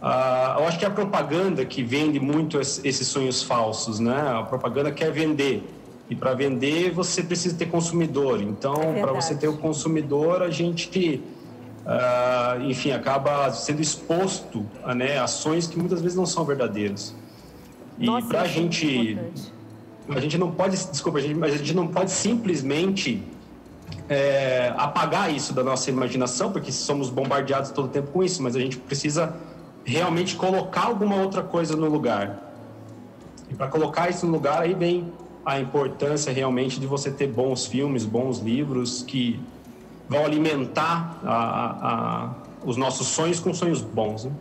[0.00, 4.38] ah, eu acho que é a propaganda que vende muito esses sonhos falsos, né?
[4.38, 5.62] A propaganda quer vender.
[6.08, 8.40] E para vender, você precisa ter consumidor.
[8.40, 11.22] Então, É para você ter o consumidor, a gente
[11.86, 17.14] Uh, enfim, acaba sendo exposto a né, ações que muitas vezes não são verdadeiras.
[17.96, 19.16] E para a gente,
[20.08, 23.22] a gente não pode, desculpa, a gente, mas a gente não pode simplesmente
[24.08, 28.56] é, apagar isso da nossa imaginação, porque somos bombardeados todo o tempo com isso, mas
[28.56, 29.36] a gente precisa
[29.84, 32.52] realmente colocar alguma outra coisa no lugar.
[33.48, 35.12] E para colocar isso no lugar, aí vem
[35.46, 39.38] a importância realmente de você ter bons filmes, bons livros que
[40.08, 44.24] vão alimentar a, a, a, os nossos sonhos com sonhos bons.
[44.24, 44.32] Né?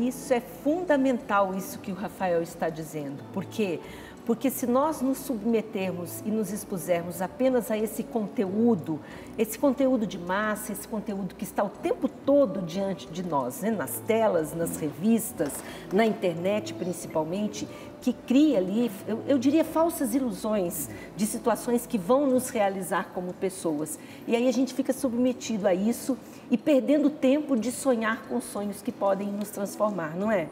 [0.00, 3.22] Isso é fundamental, isso que o Rafael está dizendo.
[3.32, 3.78] Por quê?
[4.26, 8.98] Porque se nós nos submetermos e nos expusermos apenas a esse conteúdo,
[9.38, 13.70] esse conteúdo de massa, esse conteúdo que está o tempo todo diante de nós, né?
[13.70, 15.52] nas telas, nas revistas,
[15.92, 17.68] na internet principalmente,
[18.06, 23.32] que cria ali, eu, eu, diria, falsas ilusões de situações que vão nos realizar como
[23.34, 23.98] pessoas.
[24.28, 26.16] E aí a gente fica submetido a isso
[26.48, 30.46] e perdendo tempo de sonhar com sonhos que podem nos transformar, não é?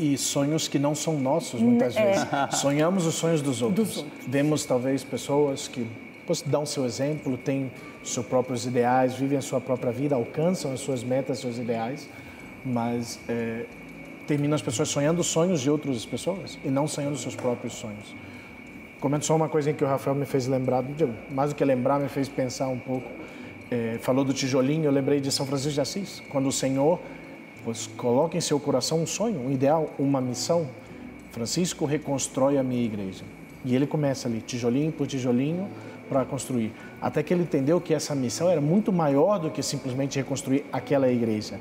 [0.00, 2.10] E sonhos que não são nossos, muitas é.
[2.10, 2.26] vezes.
[2.60, 3.86] Sonhamos os sonhos dos outros.
[3.86, 4.26] dos outros.
[4.26, 5.88] Vemos, talvez, pessoas que
[6.44, 7.70] dão seu exemplo, têm
[8.02, 12.08] seus próprios ideais, vivem a sua própria vida, alcançam as suas metas, seus ideais,
[12.64, 13.66] mas é,
[14.26, 18.14] terminam as pessoas sonhando sonhos de outras pessoas e não sonhando seus próprios sonhos.
[19.00, 20.82] Comento só uma coisa que o Rafael me fez lembrar,
[21.30, 23.08] mais do que lembrar, me fez pensar um pouco.
[23.70, 26.98] É, falou do tijolinho, eu lembrei de São Francisco de Assis, quando o Senhor
[27.64, 30.68] pois, coloca em seu coração um sonho, um ideal, uma missão.
[31.30, 33.24] Francisco reconstrói a minha igreja.
[33.64, 35.68] E ele começa ali, tijolinho por tijolinho,
[36.08, 36.72] para construir.
[37.00, 41.10] Até que ele entendeu que essa missão era muito maior do que simplesmente reconstruir aquela
[41.10, 41.58] igreja.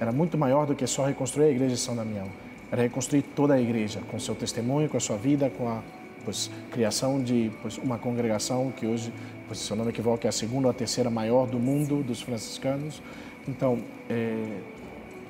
[0.00, 2.26] Era muito maior do que só reconstruir a igreja de São Damião.
[2.72, 5.82] Era reconstruir toda a igreja, com seu testemunho, com a sua vida, com a
[6.24, 9.12] pois, criação de pois, uma congregação que hoje,
[9.46, 12.02] pois, se eu não me equivoco, é a segunda ou a terceira maior do mundo
[12.02, 13.02] dos franciscanos.
[13.46, 14.60] Então, é,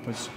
[0.04, 0.30] pois,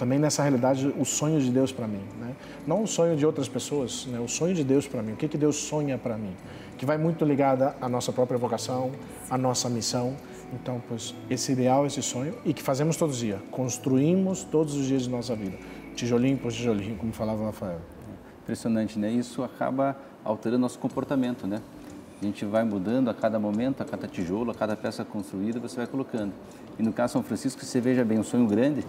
[0.00, 2.34] também nessa realidade o sonho de Deus para mim, né?
[2.66, 4.18] não o sonho de outras pessoas, né?
[4.18, 6.34] o sonho de Deus para mim, o que que Deus sonha para mim,
[6.78, 8.92] que vai muito ligada à nossa própria vocação,
[9.28, 10.16] à nossa missão.
[10.52, 14.86] Então, pois esse ideal, esse sonho e que fazemos todos os dias, construímos todos os
[14.86, 15.56] dias de nossa vida,
[15.94, 17.78] tijolinho por tijolinho, como falava o Rafael.
[18.42, 19.10] Impressionante, né?
[19.10, 21.60] Isso acaba alterando nosso comportamento, né?
[22.20, 25.76] A gente vai mudando a cada momento, a cada tijolo, a cada peça construída, você
[25.76, 26.32] vai colocando.
[26.78, 28.84] E no caso São Francisco, você veja bem, um sonho grande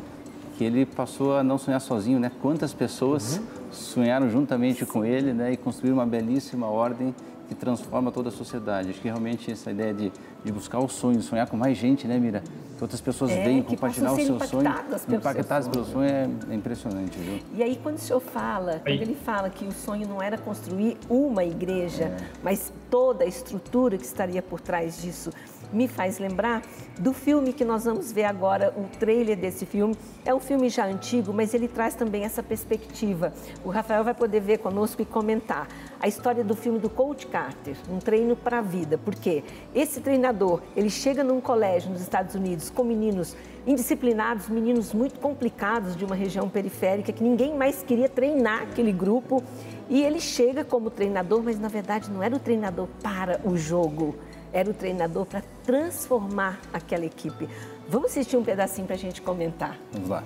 [0.57, 2.31] que ele passou a não sonhar sozinho, né?
[2.41, 3.43] Quantas pessoas uhum.
[3.71, 5.53] sonharam juntamente com ele, né?
[5.53, 7.15] E construíram uma belíssima ordem
[7.51, 8.91] que transforma toda a sociedade.
[8.91, 10.09] Acho que realmente essa ideia de,
[10.43, 12.41] de buscar o sonho, sonhar com mais gente, né, Mira?
[12.77, 14.69] Que outras pessoas é, venham compartilhar o seu sonho.
[15.09, 17.39] Impactadas pelo sonho é, é, impressionante, viu?
[17.53, 20.97] E aí, quando o senhor fala, quando ele fala que o sonho não era construir
[21.09, 22.17] uma igreja, é.
[22.41, 25.29] mas toda a estrutura que estaria por trás disso,
[25.71, 26.61] me faz lembrar
[26.99, 29.95] do filme que nós vamos ver agora, o trailer desse filme.
[30.25, 33.33] É um filme já antigo, mas ele traz também essa perspectiva.
[33.63, 35.67] O Rafael vai poder ver conosco e comentar
[35.99, 38.97] a história do filme do Coach Carter, um treino para a vida.
[38.97, 45.19] Porque esse treinador, ele chega num colégio nos Estados Unidos com meninos indisciplinados, meninos muito
[45.19, 49.43] complicados de uma região periférica que ninguém mais queria treinar aquele grupo.
[49.89, 54.15] E ele chega como treinador, mas na verdade não era o treinador para o jogo
[54.53, 57.47] era o treinador para transformar aquela equipe.
[57.87, 59.77] Vamos assistir um pedacinho para a gente comentar.
[59.91, 60.23] Vamos lá.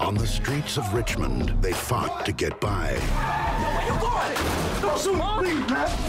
[0.00, 2.96] On the streets of Richmond, they fought to get by.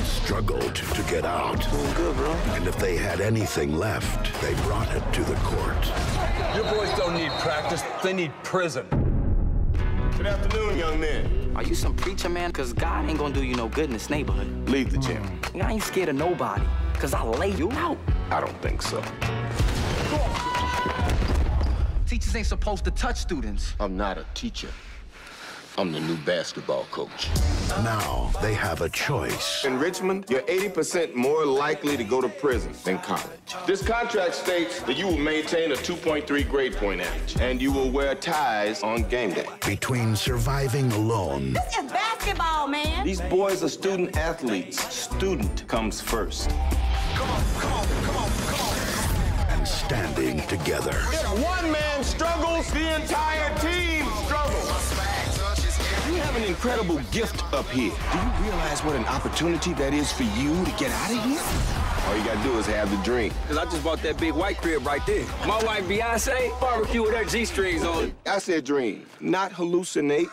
[0.03, 1.59] Struggled to get out.
[1.95, 2.31] Good, bro.
[2.55, 5.91] And if they had anything left, they brought it to the court.
[6.55, 9.12] Your boys don't need practice, they need prison.
[10.23, 11.51] Good afternoon, young men.
[11.53, 12.51] Are you some preacher, man?
[12.51, 14.69] Because God ain't gonna do you no good in this neighborhood.
[14.69, 15.21] Leave the gym.
[15.21, 15.61] Mm.
[15.61, 17.97] I ain't scared of nobody, because I'll lay you out.
[18.29, 19.03] I don't think so.
[22.07, 23.75] Teachers ain't supposed to touch students.
[23.81, 24.69] I'm not a teacher.
[25.75, 27.29] I'm the new basketball coach.
[27.83, 29.65] Now they have a choice.
[29.65, 33.55] In Richmond, you're 80% more likely to go to prison than college.
[33.65, 37.89] This contract states that you will maintain a 2.3 grade point average, and you will
[37.89, 39.47] wear ties on game day.
[39.65, 41.53] Between surviving alone.
[41.53, 43.03] This is basketball, man.
[43.03, 44.79] These boys are student athletes.
[44.93, 46.51] Student comes first.
[47.15, 49.49] Come on, come on, come on, come on.
[49.49, 51.01] And standing together.
[51.11, 54.32] If one man struggles, the entire team struggles
[56.33, 57.91] have an incredible gift up here.
[58.11, 61.41] Do you realize what an opportunity that is for you to get out of here?
[62.07, 63.31] All you gotta do is have the dream.
[63.47, 65.25] Cause I just bought that big white crib right there.
[65.47, 68.13] My wife Beyonce, barbecue with her G-strings on.
[68.25, 70.29] I said dream, not hallucinate.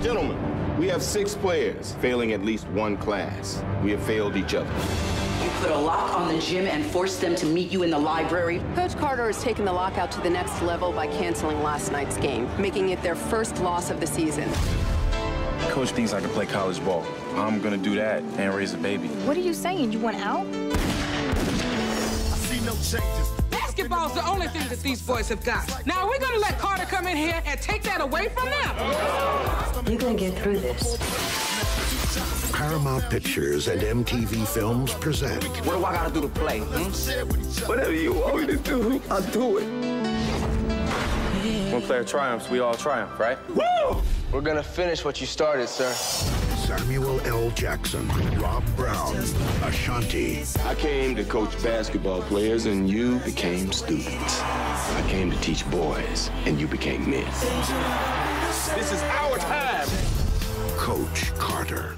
[0.02, 3.62] Gentlemen, we have six players failing at least one class.
[3.82, 5.15] We have failed each other.
[5.42, 7.98] You put a lock on the gym and forced them to meet you in the
[7.98, 8.62] library.
[8.74, 12.48] Coach Carter has taken the lockout to the next level by canceling last night's game,
[12.60, 14.48] making it their first loss of the season.
[15.70, 17.04] Coach thinks I can play college ball.
[17.34, 19.08] I'm gonna do that and raise a baby.
[19.26, 19.92] What are you saying?
[19.92, 20.46] You want out?
[20.46, 20.78] I
[22.38, 23.28] see no changes.
[23.50, 25.86] Basketball's the only thing that these boys have got.
[25.86, 29.86] Now, we're gonna let Carter come in here and take that away from them.
[29.86, 30.96] You're gonna get through this.
[32.56, 35.44] Paramount Pictures and MTV Films present.
[35.66, 36.60] What do I gotta do to play?
[36.60, 37.68] Hmm?
[37.68, 39.66] Whatever you want me to do, I'll do it.
[41.70, 43.36] One player triumphs, we all triumph, right?
[43.50, 44.00] Woo!
[44.32, 45.92] We're gonna finish what you started, sir.
[45.92, 47.50] Samuel L.
[47.50, 48.08] Jackson,
[48.40, 49.14] Rob Brown,
[49.62, 50.42] Ashanti.
[50.64, 54.40] I came to coach basketball players, and you became students.
[54.40, 57.26] I came to teach boys, and you became men.
[58.74, 59.86] This is our time.
[60.78, 61.96] Coach Carter.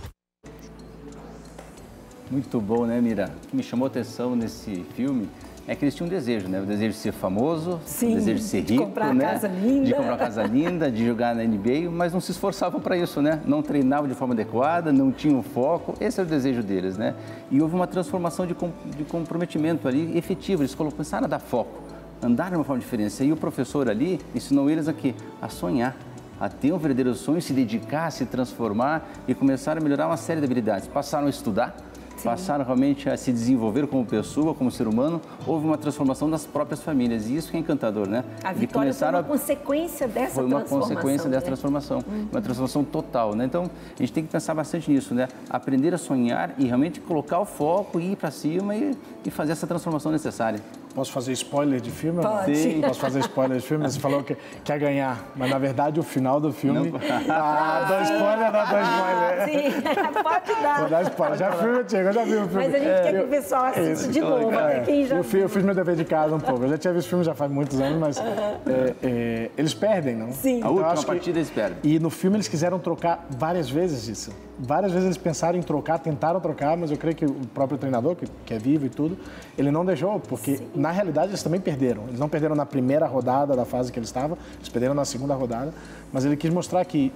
[2.31, 3.31] Muito bom, né, Mira?
[3.45, 5.29] O que me chamou a atenção nesse filme
[5.67, 6.61] é que eles tinham um desejo, né?
[6.61, 9.25] O desejo de ser famoso, Sim, o desejo de ser de rico, comprar né?
[9.25, 9.85] casa linda.
[9.85, 13.23] De comprar uma casa linda, de jogar na NBA, mas não se esforçavam para isso,
[13.23, 13.41] né?
[13.47, 15.95] Não treinavam de forma adequada, não tinham foco.
[16.01, 17.15] Esse era o desejo deles, né?
[17.51, 20.63] E houve uma transformação de, com, de comprometimento ali efetivo.
[20.63, 21.83] Eles começaram a dar foco,
[22.23, 23.23] andar de uma forma diferente.
[23.25, 25.97] E o professor ali ensinou eles aqui a sonhar
[26.41, 30.17] a ter um verdadeiro sonho, se dedicar, a se transformar e começaram a melhorar uma
[30.17, 30.87] série de habilidades.
[30.87, 31.77] Passaram a estudar,
[32.23, 36.83] passaram realmente a se desenvolver como pessoa, como ser humano, houve uma transformação das próprias
[36.83, 38.25] famílias e isso que é encantador, né?
[38.43, 40.95] A Eles vitória foi uma a- consequência dessa foi uma transformação.
[40.97, 41.47] consequência dessa né?
[41.47, 42.27] transformação, Uhum.
[42.33, 43.45] uma transformação total, né?
[43.45, 45.29] Então, a gente tem que pensar bastante nisso, né?
[45.51, 49.67] Aprender a sonhar e realmente colocar o foco, ir para cima e, e fazer essa
[49.67, 50.61] transformação necessária.
[50.99, 52.21] Posso fazer spoiler de filme?
[52.21, 52.57] Pode.
[52.57, 52.81] Sim.
[52.81, 53.89] Posso fazer spoiler de filme?
[53.89, 56.91] Você falou que quer ganhar, mas na verdade o final do filme.
[56.91, 56.99] Não.
[57.31, 59.73] Ah, dá spoiler, não dá spoiler.
[59.73, 59.81] Sim,
[60.25, 60.81] pode dar.
[60.81, 61.39] Vou dar spoiler.
[61.39, 62.53] Já filme eu já vi o filme.
[62.53, 65.41] Mas a gente quer que o pessoal assista de novo, até quem já eu, fiz,
[65.41, 66.65] eu fiz meu dever de casa um pouco.
[66.65, 70.17] Eu já tinha visto o filme já faz muitos anos, mas é, é, eles perdem,
[70.17, 70.33] não?
[70.33, 70.61] Sim.
[70.65, 71.79] A última partida eles perdem.
[71.85, 74.33] E no filme eles quiseram trocar várias vezes isso.
[74.59, 78.17] Várias vezes eles pensaram em trocar, tentaram trocar, mas eu creio que o próprio treinador,
[78.17, 79.17] que, que é vivo e tudo,
[79.57, 82.05] ele não deixou, porque na realidade eles também perderam.
[82.09, 85.35] Eles não perderam na primeira rodada da fase que eles estavam, eles perderam na segunda
[85.35, 85.73] rodada,
[86.13, 87.13] mas ele quis mostrar que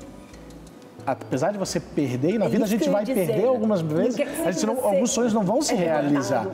[1.07, 3.27] apesar de você perder, e na É vida a gente vai dizer.
[3.27, 6.47] perder algumas vezes, a gente não- alguns sonhos não vão se é realizar.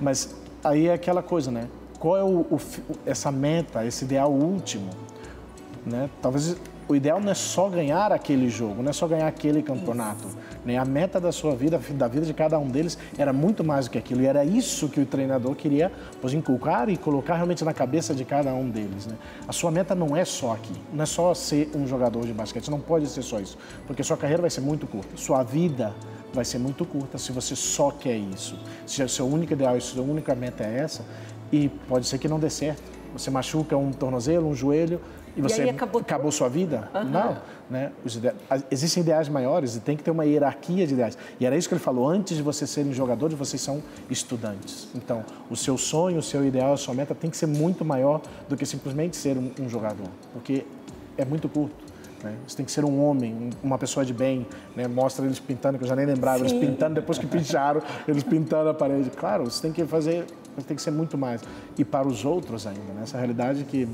[0.00, 1.66] Mas aí é aquela coisa, né?
[1.98, 2.58] Qual é o, o
[3.04, 4.90] essa meta, esse ideal último?
[5.84, 6.08] Né?
[6.20, 6.56] Talvez
[6.88, 10.26] o ideal não é só ganhar aquele jogo, não é só ganhar aquele campeonato.
[10.64, 10.76] Né?
[10.76, 13.90] A meta da sua vida, da vida de cada um deles, era muito mais do
[13.90, 14.22] que aquilo.
[14.22, 18.24] E era isso que o treinador queria pois, inculcar e colocar realmente na cabeça de
[18.24, 19.06] cada um deles.
[19.06, 19.16] Né?
[19.48, 22.70] A sua meta não é só aqui, não é só ser um jogador de basquete,
[22.70, 25.92] não pode ser só isso, porque sua carreira vai ser muito curta, sua vida
[26.32, 28.58] vai ser muito curta se você só quer isso.
[28.86, 31.04] Se o seu único ideal, se a sua única meta é essa,
[31.50, 32.82] e pode ser que não dê certo.
[33.12, 35.00] Você machuca um tornozelo, um joelho,
[35.36, 36.88] e E você aí acabou sua vida?
[36.94, 37.04] Aham.
[37.04, 37.36] Não.
[37.68, 37.92] Né?
[38.04, 38.32] Ide-
[38.70, 41.18] Existem ideais maiores e tem que ter uma hierarquia de ideais.
[41.38, 44.88] E era isso que ele falou, antes de vocês serem jogadores, vocês são estudantes.
[44.94, 48.20] Então, o seu sonho, o seu ideal, a sua meta tem que ser muito maior
[48.48, 50.64] do que simplesmente ser um, um jogador, porque
[51.18, 51.74] é muito curto.
[52.22, 52.34] Né?
[52.46, 54.46] Você tem que ser um homem, um- uma pessoa de bem.
[54.74, 54.86] Né?
[54.88, 56.60] Mostra eles pintando, que eu já nem lembrava, eles Sim.
[56.60, 59.10] pintando, depois que pincharam, eles pintando a parede.
[59.10, 60.24] Claro, você tem que fazer,
[60.56, 61.42] você tem que ser muito mais.
[61.76, 63.00] E para os outros ainda, né?
[63.02, 63.86] essa realidade que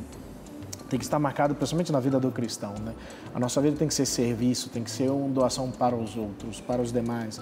[0.93, 2.93] tem que estar marcado principalmente na vida do cristão, né?
[3.35, 6.61] A nossa vida tem que ser serviço, tem que ser uma doação para os outros,
[6.61, 7.41] para os demais,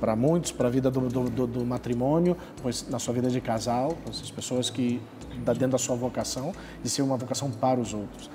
[0.00, 3.96] para muitos, para a vida do, do, do- matrimônio, pois na sua vida de casal,
[4.10, 5.00] as pessoas que
[5.44, 8.28] dentro da sua vocação, de ser uma vocação para os outros.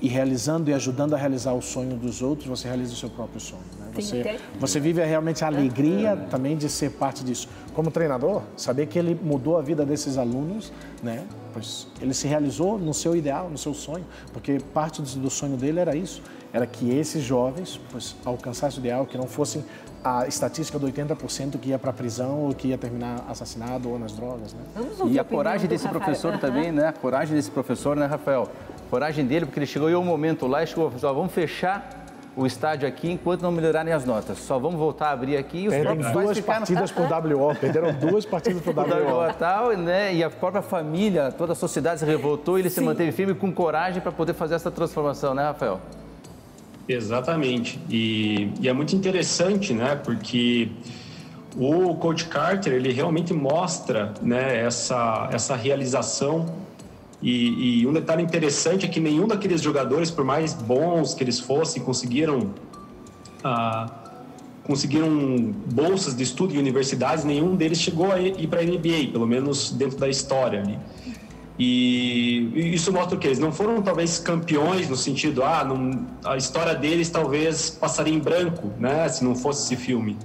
[0.00, 3.40] E realizando e ajudando a realizar o sonho dos outros, você realiza o seu próprio
[3.40, 3.62] sonho.
[3.80, 3.86] Né?
[4.02, 4.22] Você,
[4.60, 7.48] você vive realmente a alegria também de ser parte disso.
[7.74, 11.24] Como treinador, saber que ele mudou a vida desses alunos, né?
[11.54, 15.78] Pois ele se realizou no seu ideal, no seu sonho, porque parte do, sonho dele
[15.78, 16.20] era isso,
[16.52, 19.64] era que esses jovens, pois, alcançassem o ideal, que não fossem
[20.02, 23.98] a estatística do 80% que ia para a prisão ou que ia terminar assassinado ou
[23.98, 24.60] nas drogas, né?
[24.74, 26.02] Vamos ouvir E a a coragem desse Rafael.
[26.02, 26.88] professor também, né?
[26.88, 28.48] A coragem desse professor, né, Rafael?
[28.90, 32.03] Coragem dele, porque ele chegou em um momento lá e chegou, pessoal, vamos fechar
[32.36, 34.38] o estádio aqui enquanto não melhorarem as notas.
[34.38, 37.92] Só vamos voltar a abrir aqui e os Perdem duas ficaram- partidas por WO, perderam
[37.92, 39.26] duas partidas por o WO.
[39.26, 40.14] WO tal, né?
[40.14, 42.86] E a própria família, toda a sociedade se revoltou e ele se Sim.
[42.86, 45.80] manteve firme com coragem para poder fazer essa transformação, né, Rafael?
[46.88, 47.80] Exatamente.
[47.88, 49.94] E, e é muito interessante, né?
[50.04, 50.70] Porque
[51.56, 54.60] o Coach Carter ele realmente mostra, né?
[54.60, 56.46] Essa essa realização.
[57.24, 61.40] E, e um detalhe interessante é que nenhum daqueles jogadores, por mais bons que eles
[61.40, 62.52] fossem, conseguiram
[63.42, 63.90] ah,
[64.64, 67.24] conseguiram bolsas de estudo em universidades.
[67.24, 70.78] Nenhum deles chegou a ir para a NBA, pelo menos dentro da história ali.
[71.58, 76.06] E e isso mostra o que eles não foram talvez campeões no sentido, ah, não,
[76.24, 80.18] a história deles talvez passaria em branco, né, se não fosse esse filme.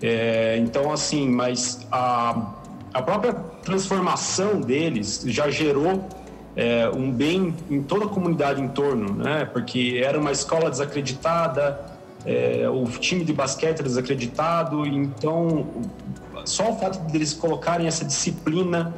[0.00, 2.54] É, então assim, mas a,
[2.94, 6.08] a própria transformação deles já gerou
[6.58, 11.62] é, um bem em toda a comunidade em torno, né, porque era uma escola desacreditada,
[12.26, 15.84] é, o time de basquete era desacreditado, então
[16.44, 18.92] só o fato de eles colocarem essa disciplina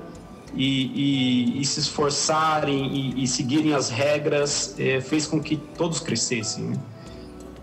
[0.54, 6.00] e, e- e se esforçarem e, e seguirem as regras eh, fez com que todos
[6.00, 6.64] crescessem.
[6.64, 6.76] né?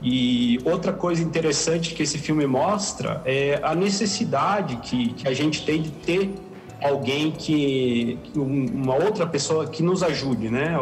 [0.01, 5.65] E outra coisa interessante que esse filme mostra é a necessidade que, que a gente
[5.65, 6.33] tem de ter
[6.81, 10.77] alguém que, um- uma outra pessoa que nos ajude, né?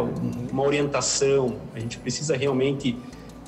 [0.52, 1.56] Uma orientação.
[1.74, 2.98] A gente precisa realmente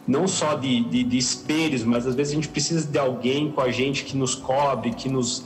[0.08, 3.60] não só de, de, de, espelhos, mas às vezes a gente precisa de alguém com
[3.60, 5.44] a gente que nos cobre, que nos,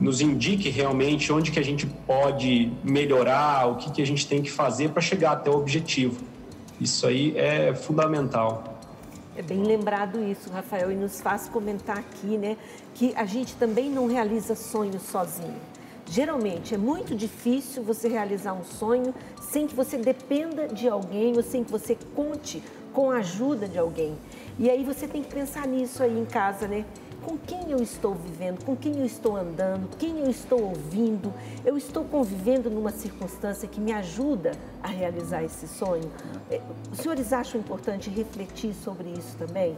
[0.00, 4.40] nos indique realmente onde que a gente pode melhorar, o que, que a gente tem
[4.40, 6.22] que fazer para chegar até o objetivo.
[6.80, 8.78] Isso aí é fundamental.
[9.36, 12.56] É bem lembrado isso, Rafael, e nos faz comentar aqui, né,
[12.94, 15.54] que a gente também não realiza sonhos sozinho.
[16.10, 21.42] Geralmente é muito difícil você realizar um sonho sem que você dependa de alguém ou
[21.42, 22.62] sem que você conte
[22.94, 24.16] com a ajuda de alguém.
[24.58, 26.84] E aí você tem que pensar nisso aí em casa, né?
[27.22, 31.32] Com quem eu estou vivendo, com quem eu estou andando, quem eu estou ouvindo,
[31.64, 36.10] eu estou convivendo numa circunstância que me ajuda a realizar esse sonho.
[36.50, 39.76] É, os senhores acham importante refletir sobre isso também?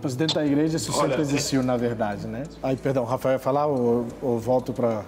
[0.00, 1.64] Presidente da igreja isso Olha, sempre existiu, é...
[1.64, 2.44] na verdade, né?
[2.62, 5.02] Ai, perdão, Rafael ia falar ou, ou volto para...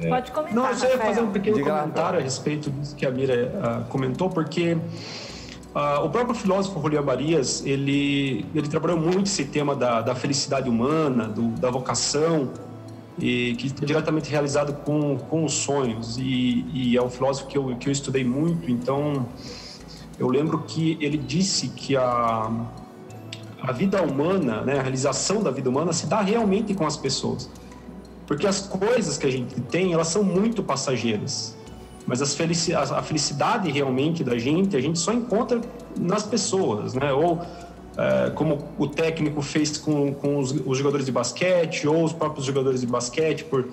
[0.00, 0.08] É.
[0.08, 2.20] Pode comentar, Não, eu só ia fazer um pequeno Diga comentário lá.
[2.20, 7.64] a respeito disso que a Mira uh, comentou, porque uh, o próprio filósofo Julián Marias,
[7.66, 12.50] ele, ele trabalhou muito esse tema da, da felicidade humana, do, da vocação,
[13.18, 16.16] e que é diretamente realizado com, com os sonhos.
[16.18, 19.26] E, e é um filósofo que eu, que eu estudei muito, então
[20.18, 22.50] eu lembro que ele disse que a
[23.60, 27.50] a vida humana, né, a realização da vida humana se dá realmente com as pessoas.
[28.26, 31.56] Porque as coisas que a gente tem, elas são muito passageiras.
[32.06, 35.60] Mas as felici a felicidade realmente da gente, a gente só encontra
[35.98, 37.12] nas pessoas, né?
[37.12, 37.40] Ou
[37.96, 42.46] é, como o técnico fez com, com os, os, jogadores de basquete, ou os próprios
[42.46, 43.68] jogadores de basquete, por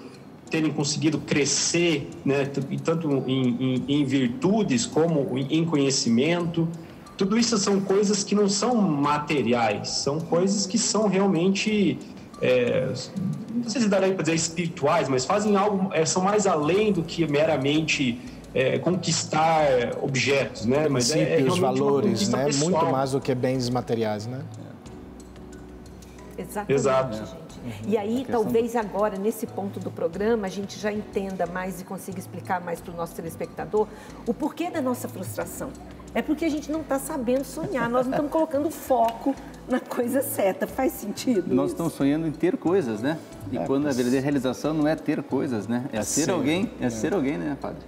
[0.50, 2.46] terem conseguido crescer, né?
[2.84, 6.68] Tanto em, em, em virtudes como em conhecimento.
[7.18, 11.98] Tudo isso são coisas que não são materiais, são coisas que são realmente,
[12.42, 12.94] é,
[13.54, 17.04] não sei se daria para dizer espirituais, mas fazem algo, é, são mais além do
[17.04, 18.20] que meramente
[18.54, 19.66] é, conquistar
[20.02, 20.90] objetos, né?
[20.90, 22.46] Mas é, é os valores, né?
[22.46, 22.72] Pessoal.
[22.72, 24.42] Muito mais do que bens materiais, né?
[26.38, 27.16] Exatamente, Exato.
[27.16, 27.30] gente.
[27.66, 27.72] Uhum.
[27.88, 32.20] E aí, talvez agora, nesse ponto do programa, a gente já entenda mais e consiga
[32.20, 33.88] explicar mais para o nosso telespectador
[34.28, 35.70] o porquê da nossa frustração
[36.16, 39.36] é porque a gente não está sabendo sonhar, nós não estamos colocando foco
[39.68, 40.66] na coisa certa.
[40.66, 41.54] Faz sentido?
[41.54, 41.74] Nós isso?
[41.74, 43.18] estamos sonhando em ter coisas, né?
[43.52, 45.84] E é, quando a verdadeira realização não é ter coisas, né?
[45.92, 47.82] É, é ser, ser, alguém, é, é, ser alguém, né, padre?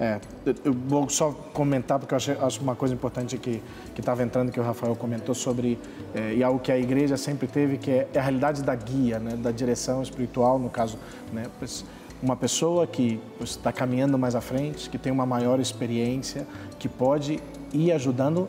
[0.00, 0.20] É,
[0.64, 3.62] eu vou só comentar, porque eu acho, acho uma coisa importante que
[3.96, 5.78] estava entrando, que o Rafael comentou sobre,
[6.14, 9.18] é, e algo que a igreja sempre teve, que é, é a realidade da guia,
[9.18, 10.98] né, da direção espiritual, no caso,
[11.32, 11.84] né, pois,
[12.22, 16.46] uma pessoa que está caminhando mais à frente, que tem uma maior experiência,
[16.78, 17.40] que pode
[17.72, 18.48] ir ajudando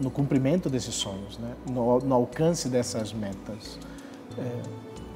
[0.00, 1.52] no cumprimento desses sonhos, né?
[1.68, 3.78] no, no alcance dessas metas.
[4.38, 4.62] É,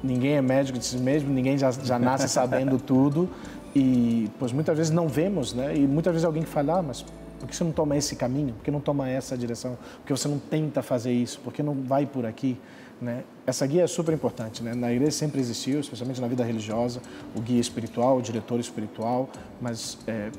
[0.03, 3.29] ninguém é médico de si mesmo, ninguém já, já nasce sabendo tudo
[3.75, 5.75] e pois muitas vezes não vemos, né?
[5.75, 7.03] E muitas vezes alguém fala, ah, mas
[7.39, 8.53] por que você não toma esse caminho?
[8.53, 9.77] Por que não toma essa direção?
[9.97, 11.39] Por que você não tenta fazer isso?
[11.39, 12.57] Por que não vai por aqui?
[13.01, 13.23] Né?
[13.45, 14.63] Essa guia é super importante.
[14.63, 14.73] Né?
[14.73, 17.01] Na igreja sempre existiu, especialmente na vida religiosa,
[17.35, 20.29] o guia espiritual, o diretor espiritual, mas é,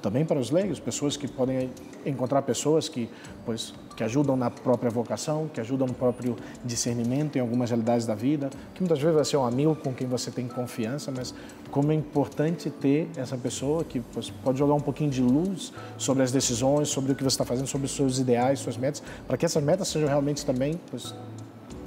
[0.00, 1.70] também para os leigos, pessoas que podem
[2.04, 3.08] encontrar pessoas que,
[3.44, 8.14] pois, que ajudam na própria vocação, que ajudam no próprio discernimento em algumas realidades da
[8.14, 11.34] vida, que muitas vezes vai ser um amigo com quem você tem confiança, mas
[11.70, 16.22] como é importante ter essa pessoa que pois, pode jogar um pouquinho de luz sobre
[16.22, 19.36] as decisões, sobre o que você está fazendo, sobre os seus ideais, suas metas, para
[19.36, 21.14] que essas metas sejam realmente também pois,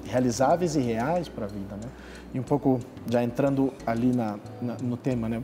[0.05, 1.89] realizáveis e reais para a vida, né?
[2.33, 5.41] E um pouco já entrando ali na, na no tema, né?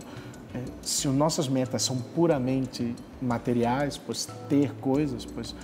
[0.56, 5.56] É, se nossas metas são puramente materiais, pois ter coisas, pois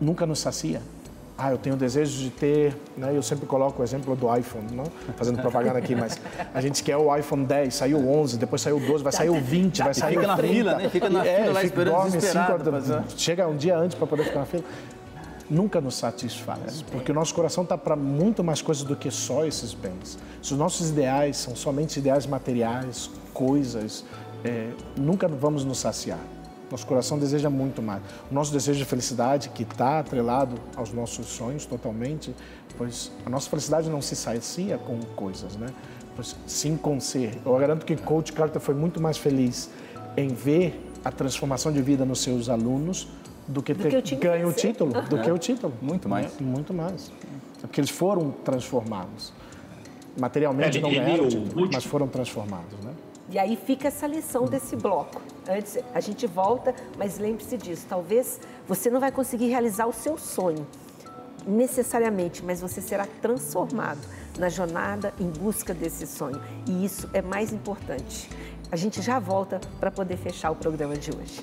[0.00, 0.82] nunca nos sacia.
[1.36, 3.16] Ah, eu tenho desejo de ter, né?
[3.16, 4.84] Eu sempre coloco o exemplo do iPhone, não
[5.16, 6.20] fazendo propaganda aqui, mas
[6.52, 9.30] a gente quer o iPhone 10, saiu o 11, depois saiu o 12, vai sair
[9.30, 10.42] o 20, vai sair fica o 30.
[10.42, 10.88] Fica na fila, né?
[10.88, 12.82] Fica na é, fila lá esperando dorme desesperado.
[12.84, 14.64] Cinco, chega um dia antes para poder ficar na fila.
[15.48, 19.44] Nunca nos satisfaz, porque o nosso coração está para muito mais coisas do que só
[19.44, 20.18] esses bens.
[20.40, 24.04] Se os nossos ideais são somente ideais materiais, coisas,
[24.44, 26.20] é, nunca vamos nos saciar.
[26.70, 28.02] Nosso coração deseja muito mais.
[28.30, 32.34] O nosso desejo de felicidade, que está atrelado aos nossos sonhos totalmente,
[32.78, 35.66] pois a nossa felicidade não se sacia com coisas, né?
[36.16, 37.38] Pois, sim com ser.
[37.44, 39.68] Eu garanto que Coach Carter foi muito mais feliz
[40.16, 43.08] em ver a transformação de vida nos seus alunos
[43.46, 45.04] do que do ter que ganho o título, uhum.
[45.04, 45.74] do que o título.
[45.82, 46.40] Muito mais.
[46.40, 47.12] É, muito mais.
[47.62, 49.32] É porque eles foram transformados.
[50.18, 52.92] Materialmente é, não o título, mas foram transformados, né?
[53.32, 55.22] E aí fica essa lição desse bloco.
[55.48, 57.86] Antes a gente volta, mas lembre-se disso.
[57.88, 60.66] Talvez você não vai conseguir realizar o seu sonho
[61.46, 64.00] necessariamente, mas você será transformado
[64.38, 66.40] na jornada em busca desse sonho.
[66.68, 68.28] E isso é mais importante.
[68.70, 71.40] A gente já volta para poder fechar o programa de hoje.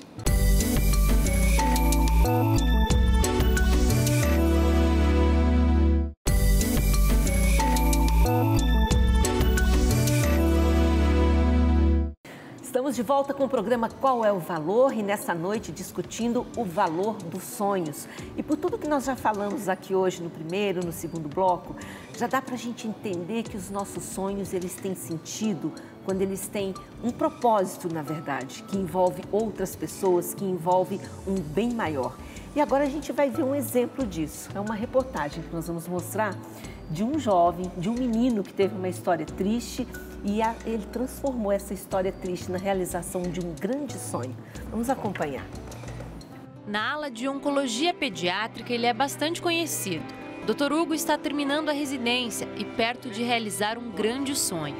[12.90, 16.64] Estamos de volta com o programa Qual é o Valor e nessa noite discutindo o
[16.64, 18.08] valor dos sonhos.
[18.36, 21.76] E por tudo que nós já falamos aqui hoje no primeiro, no segundo bloco,
[22.18, 25.72] já dá para a gente entender que os nossos sonhos eles têm sentido
[26.04, 31.72] quando eles têm um propósito, na verdade, que envolve outras pessoas, que envolve um bem
[31.72, 32.16] maior.
[32.56, 34.50] E agora a gente vai ver um exemplo disso.
[34.52, 36.36] É uma reportagem que nós vamos mostrar
[36.90, 39.86] de um jovem, de um menino que teve uma história triste
[40.24, 44.36] e a, ele transformou essa história triste na realização de um grande sonho.
[44.70, 45.46] Vamos acompanhar.
[46.66, 50.04] Na ala de oncologia pediátrica, ele é bastante conhecido.
[50.46, 50.72] Dr.
[50.72, 54.76] Hugo está terminando a residência e perto de realizar um grande sonho.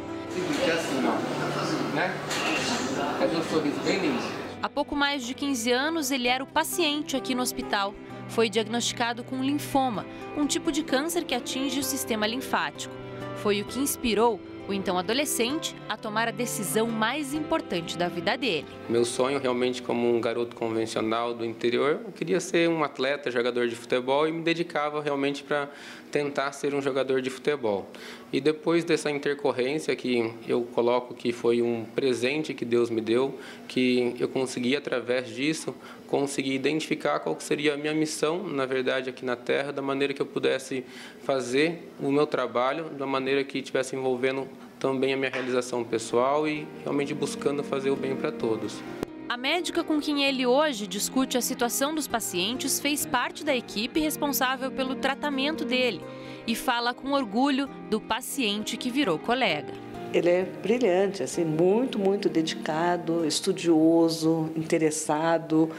[4.62, 7.94] Há pouco mais de 15 anos, ele era o paciente aqui no hospital.
[8.28, 12.94] Foi diagnosticado com linfoma, um tipo de câncer que atinge o sistema linfático.
[13.36, 14.40] Foi o que inspirou
[14.70, 18.66] o então adolescente a tomar a decisão mais importante da vida dele.
[18.88, 23.66] Meu sonho, realmente, como um garoto convencional do interior, eu queria ser um atleta, jogador
[23.66, 25.68] de futebol e me dedicava realmente para
[26.12, 27.88] tentar ser um jogador de futebol.
[28.32, 33.38] E depois dessa intercorrência que eu coloco que foi um presente que Deus me deu,
[33.66, 35.74] que eu consegui através disso
[36.10, 40.20] conseguir identificar qual seria a minha missão, na verdade, aqui na Terra, da maneira que
[40.20, 40.84] eu pudesse
[41.22, 44.48] fazer o meu trabalho, da maneira que estivesse envolvendo
[44.80, 48.82] também a minha realização pessoal e realmente buscando fazer o bem para todos.
[49.28, 54.00] A médica com quem ele hoje discute a situação dos pacientes fez parte da equipe
[54.00, 56.00] responsável pelo tratamento dele
[56.44, 59.72] e fala com orgulho do paciente que virou colega.
[60.12, 65.70] Ele é brilhante, assim, muito, muito dedicado, estudioso, interessado,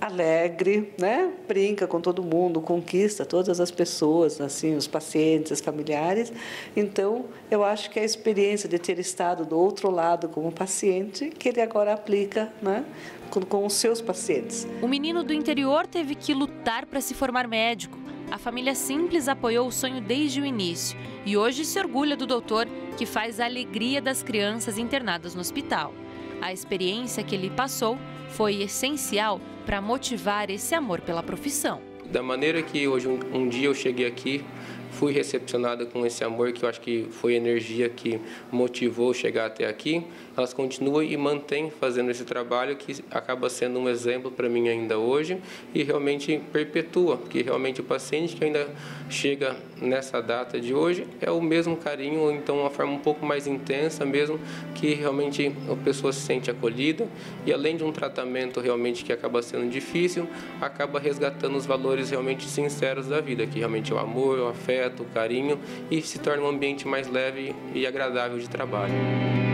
[0.00, 1.30] alegre, né?
[1.46, 6.32] Brinca com todo mundo, conquista todas as pessoas, assim, os pacientes, os familiares.
[6.74, 11.48] Então, eu acho que a experiência de ter estado do outro lado como paciente, que
[11.48, 12.84] ele agora aplica, né?
[13.30, 14.66] Com, com os seus pacientes.
[14.82, 17.98] O menino do interior teve que lutar para se formar médico.
[18.30, 20.96] A família simples apoiou o sonho desde o início
[21.26, 25.92] e hoje se orgulha do doutor que faz a alegria das crianças internadas no hospital.
[26.40, 27.98] A experiência que ele passou
[28.30, 31.80] foi essencial para motivar esse amor pela profissão.
[32.10, 34.44] Da maneira que hoje um, um dia eu cheguei aqui,
[34.90, 38.20] fui recepcionada com esse amor que eu acho que foi energia que
[38.50, 40.04] motivou chegar até aqui
[40.40, 44.98] elas continuam e mantêm fazendo esse trabalho que acaba sendo um exemplo para mim ainda
[44.98, 45.40] hoje
[45.74, 48.68] e realmente perpetua, porque realmente o paciente que ainda
[49.08, 53.24] chega nessa data de hoje é o mesmo carinho, ou então uma forma um pouco
[53.24, 54.40] mais intensa mesmo,
[54.74, 57.06] que realmente a pessoa se sente acolhida
[57.46, 60.26] e além de um tratamento realmente que acaba sendo difícil,
[60.60, 65.02] acaba resgatando os valores realmente sinceros da vida, que realmente é o amor, o afeto,
[65.02, 65.58] o carinho
[65.90, 69.49] e se torna um ambiente mais leve e agradável de trabalho.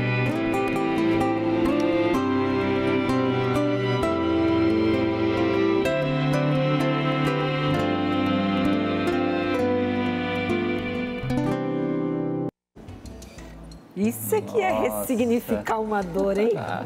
[14.37, 16.51] Isso é que é ressignificar uma dor, hein?
[16.57, 16.84] Ah,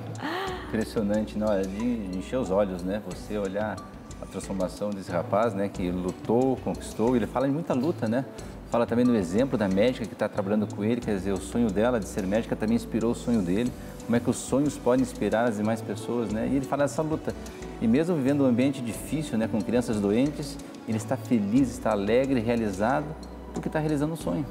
[0.68, 3.02] impressionante, não, é de encher os olhos, né?
[3.08, 3.76] Você olhar
[4.22, 5.68] a transformação desse rapaz, né?
[5.68, 7.16] Que lutou, conquistou.
[7.16, 8.24] Ele fala de muita luta, né?
[8.70, 11.68] Fala também do exemplo da médica que está trabalhando com ele, quer dizer, o sonho
[11.68, 13.72] dela de ser médica também inspirou o sonho dele.
[14.04, 16.48] Como é que os sonhos podem inspirar as demais pessoas, né?
[16.48, 17.34] E ele fala dessa luta.
[17.82, 22.38] E mesmo vivendo um ambiente difícil, né, com crianças doentes, ele está feliz, está alegre,
[22.38, 23.06] realizado,
[23.52, 24.46] porque está realizando um sonho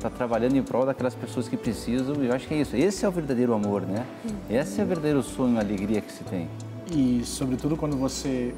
[0.00, 2.22] está trabalhando em prol daquelas pessoas que precisam.
[2.22, 2.74] E eu acho que é isso.
[2.74, 4.06] Esse é o verdadeiro amor, né?
[4.48, 6.48] Esse é o verdadeiro sonho, a alegria que se tem.
[6.90, 8.54] E, sobretudo, quando você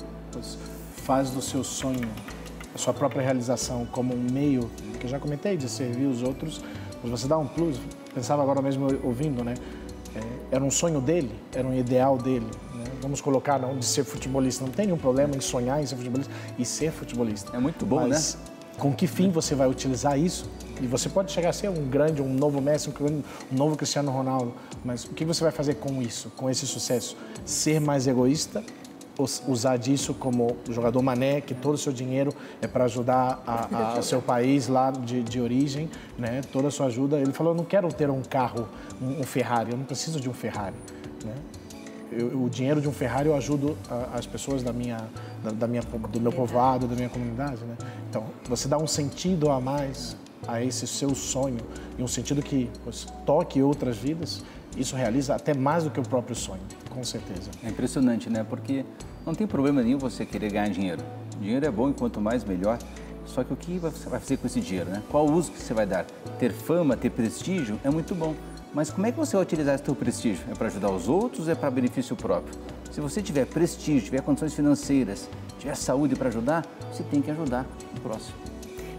[0.96, 2.08] faz do seu sonho
[2.74, 6.62] a sua própria realização como um meio, que eu já comentei, de servir os outros,
[7.02, 7.78] mas você dá um plus.
[8.14, 9.54] Pensava agora mesmo ouvindo, né?
[10.14, 12.46] É, era um sonho dele, era um ideal dele.
[12.74, 12.84] Né?
[13.00, 14.64] Vamos colocar não de ser futebolista.
[14.64, 17.56] Não tem nenhum problema em sonhar em ser futebolista e ser futebolista.
[17.56, 18.52] É muito bom, mas, né?
[18.78, 20.48] Com que fim você vai utilizar isso?
[20.82, 23.22] E você pode chegar a ser um grande, um novo Messi, um
[23.56, 24.52] novo Cristiano Ronaldo,
[24.84, 27.16] mas o que você vai fazer com isso, com esse sucesso?
[27.44, 28.64] Ser mais egoísta?
[29.46, 33.98] Usar disso como jogador mané, que todo o seu dinheiro é para ajudar a, a,
[34.00, 36.40] o seu país lá de, de, origem, né?
[36.50, 37.20] toda a sua ajuda.
[37.20, 38.66] Ele falou: Eu não quero ter um carro,
[39.00, 40.74] um, um Ferrari, eu não preciso de um Ferrari.
[41.24, 41.34] Né?
[42.10, 44.96] Eu, o dinheiro de um Ferrari eu ajudo a, as pessoas da minha,
[45.44, 47.62] da, da, minha, do meu povoado, da minha comunidade.
[47.62, 47.76] Né?
[48.08, 50.16] Então, você dá um sentido a mais
[50.46, 51.58] a esse seu sonho,
[51.98, 52.70] em um sentido que
[53.24, 54.42] toque outras vidas,
[54.76, 57.50] isso realiza até mais do que o próprio sonho, com certeza.
[57.62, 58.44] É impressionante, né?
[58.48, 58.84] Porque
[59.24, 61.02] não tem problema nenhum você querer ganhar dinheiro.
[61.38, 62.78] Dinheiro é bom e quanto mais melhor.
[63.24, 65.02] Só que o que você vai fazer com esse dinheiro, né?
[65.10, 66.04] Qual o uso que você vai dar?
[66.38, 68.34] Ter fama, ter prestígio é muito bom.
[68.74, 70.44] Mas como é que você vai utilizar esse teu prestígio?
[70.50, 72.54] É para ajudar os outros ou é para benefício próprio?
[72.90, 75.28] Se você tiver prestígio, tiver condições financeiras,
[75.58, 77.66] tiver saúde para ajudar, você tem que ajudar
[77.96, 78.51] o próximo.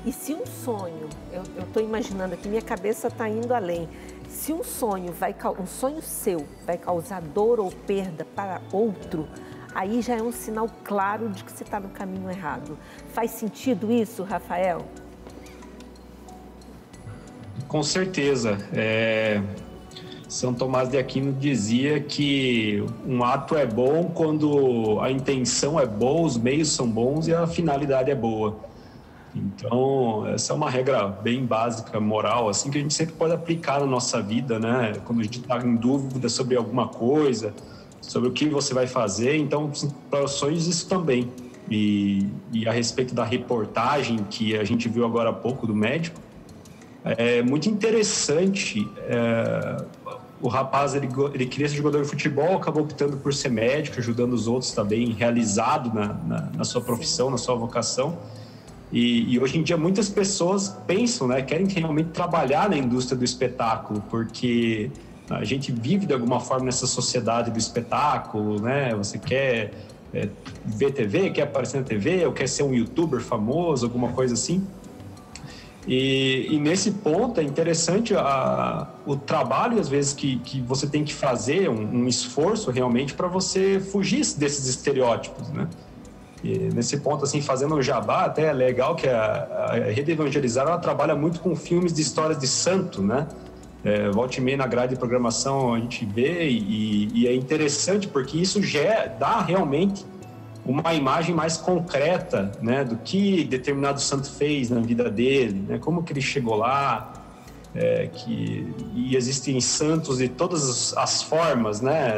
[0.05, 3.87] E se um sonho, eu estou imaginando aqui, minha cabeça está indo além.
[4.27, 9.27] Se um sonho vai um sonho seu vai causar dor ou perda para outro,
[9.73, 12.77] aí já é um sinal claro de que você está no caminho errado.
[13.13, 14.85] Faz sentido isso, Rafael?
[17.69, 18.57] Com certeza.
[18.73, 19.41] É...
[20.27, 26.25] São Tomás de Aquino dizia que um ato é bom quando a intenção é boa,
[26.25, 28.72] os meios são bons e a finalidade é boa.
[29.35, 33.79] Então, essa é uma regra bem básica, moral, assim, que a gente sempre pode aplicar
[33.79, 34.93] na nossa vida, né?
[35.05, 37.53] Quando a gente está em dúvida sobre alguma coisa,
[37.99, 39.37] sobre o que você vai fazer.
[39.37, 39.71] Então,
[40.09, 41.31] para os sonhos, isso também.
[41.69, 46.19] E, e, a respeito da reportagem que a gente viu agora há pouco do médico,
[47.03, 48.87] é muito interessante.
[49.07, 49.83] É,
[50.41, 54.33] o rapaz ele, ele queria ser jogador de futebol, acabou optando por ser médico, ajudando
[54.33, 58.19] os outros também, realizado na, na, na sua profissão, na sua vocação.
[58.93, 63.25] E, e, hoje em dia muitas pessoas pensam, né, querem realmente trabalhar na indústria do
[63.25, 64.91] espetáculo, porque
[65.31, 68.93] a gente vive de alguma forma nessa sociedade do espetáculo, né?
[68.93, 69.73] Você quer
[70.13, 70.29] é,
[70.63, 74.63] ver TV, quer aparecer na TV, ou quer ser um youtuber famoso, alguma coisa assim.
[75.87, 81.03] E, e nesse ponto é interessante a, o trabalho, às vezes, que, que você tem
[81.03, 85.67] que fazer, um, um esforço realmente para você fugir desses estereótipos, né?
[86.43, 90.67] E nesse ponto, assim, fazendo o jabá, até é legal que a, a Rede Evangelizar
[90.67, 93.27] ela trabalha muito com filmes de histórias de santo, né?
[93.83, 98.07] É, volte e meia na grade de programação a gente vê e, e é interessante
[98.07, 100.05] porque isso já dá realmente
[100.65, 106.01] uma imagem mais concreta, né, do que determinado santo fez na vida dele, né, como
[106.03, 107.11] que ele chegou lá,
[107.75, 112.13] é, que e existem santos de todas as formas, né,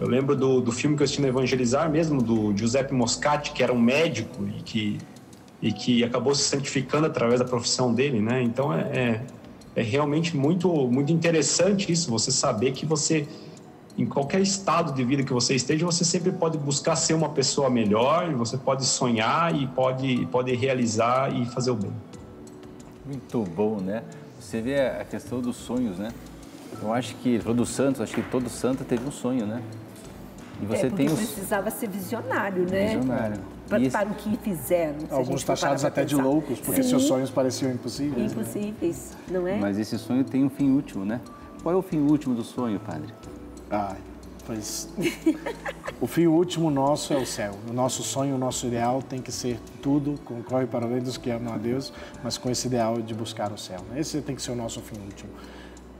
[0.00, 3.62] eu lembro do, do filme que eu assisti no Evangelizar mesmo, do Giuseppe Moscati, que
[3.62, 4.98] era um médico e que,
[5.60, 8.42] e que acabou se santificando através da profissão dele, né?
[8.42, 9.20] Então é, é,
[9.76, 13.28] é realmente muito, muito interessante isso, você saber que você,
[13.98, 17.68] em qualquer estado de vida que você esteja, você sempre pode buscar ser uma pessoa
[17.68, 21.92] melhor, você pode sonhar e pode, pode realizar e fazer o bem.
[23.04, 24.02] Muito bom, né?
[24.40, 26.08] Você vê a questão dos sonhos, né?
[26.82, 29.60] Eu acho que, falou do Santos, acho que todo santo teve um sonho, né?
[30.62, 31.14] E você é, tem os...
[31.14, 32.96] precisava ser visionário, né?
[32.96, 33.40] Visionário.
[33.68, 34.98] Para, para o que fizeram.
[35.10, 36.90] Alguns taxados até de loucos, porque Sim.
[36.90, 38.34] seus sonhos pareciam impossíveis.
[38.34, 38.42] Né?
[38.42, 39.38] Impossíveis, né?
[39.38, 39.56] não é?
[39.58, 41.20] Mas esse sonho tem um fim último, né?
[41.62, 43.12] Qual é o fim último do sonho, padre?
[43.70, 43.94] Ah,
[44.44, 44.88] pois.
[46.00, 47.52] o fim último nosso é o céu.
[47.68, 51.30] O nosso sonho, o nosso ideal tem que ser tudo, concorre para além dos que
[51.30, 51.92] amam a Deus,
[52.24, 53.80] mas com esse ideal de buscar o céu.
[53.94, 55.30] Esse tem que ser o nosso fim último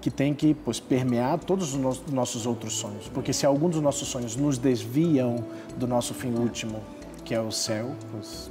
[0.00, 3.08] que tem que pois, permear todos os nossos outros sonhos.
[3.08, 5.44] Porque se alguns dos nossos sonhos nos desviam
[5.76, 6.80] do nosso fim último,
[7.24, 8.50] que é o céu, pois,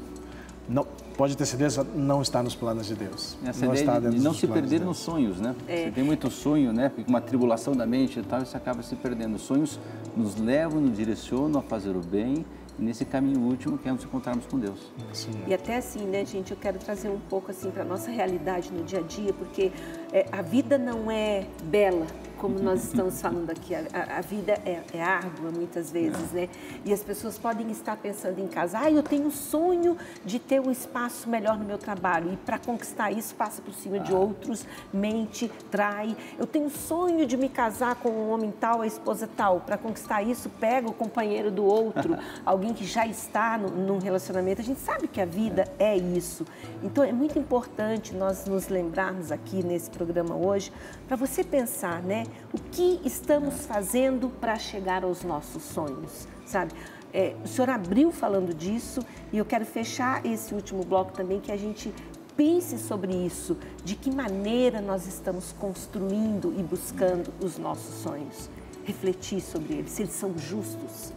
[0.67, 0.85] não,
[1.17, 3.35] pode ter certeza, não está nos planos de Deus.
[3.43, 5.55] Essa não ideia está de não se perder de nos sonhos, né?
[5.67, 5.85] É.
[5.85, 6.91] Você tem muito sonho, né?
[7.07, 9.35] Uma tribulação da mente e tal, e você acaba se perdendo.
[9.35, 9.79] Os sonhos
[10.15, 12.45] nos levam, nos direcionam a fazer o bem
[12.77, 14.79] nesse caminho último que é nos encontrarmos com Deus.
[15.11, 15.31] Sim.
[15.47, 18.83] E até assim, né, gente, eu quero trazer um pouco assim para nossa realidade no
[18.83, 19.71] dia a dia, porque
[20.11, 22.07] é, a vida não é bela,
[22.39, 26.47] como nós estamos falando aqui, a, a vida é, é, árdua muitas vezes, né?
[26.85, 30.61] E as pessoas podem estar pensando em casa, ah, eu tenho um sonho de ter
[30.61, 32.31] um espaço melhor no meu trabalho.
[32.31, 33.99] E para conquistar isso, passa por cima ah.
[33.99, 36.15] de outros, mente, trai.
[36.37, 39.59] Eu tenho um sonho de me casar com um homem tal, a esposa tal.
[39.59, 44.61] Para conquistar isso, pega o companheiro do outro, alguém que já está no, num relacionamento.
[44.61, 46.45] A gente sabe que a vida é isso.
[46.81, 50.71] Então é muito importante nós nos lembrarmos aqui nesse programa hoje,
[51.05, 52.23] para você pensar, né?
[52.53, 56.73] O que estamos fazendo para chegar aos nossos sonhos, sabe?
[57.11, 59.01] É, o senhor abriu falando disso
[59.33, 61.93] e eu quero fechar esse último bloco também que a gente
[62.39, 68.49] pense sobre isso, de que maneira nós estamos construindo e buscando os nossos sonhos,
[68.85, 71.11] refletir sobre eles, se eles são justos.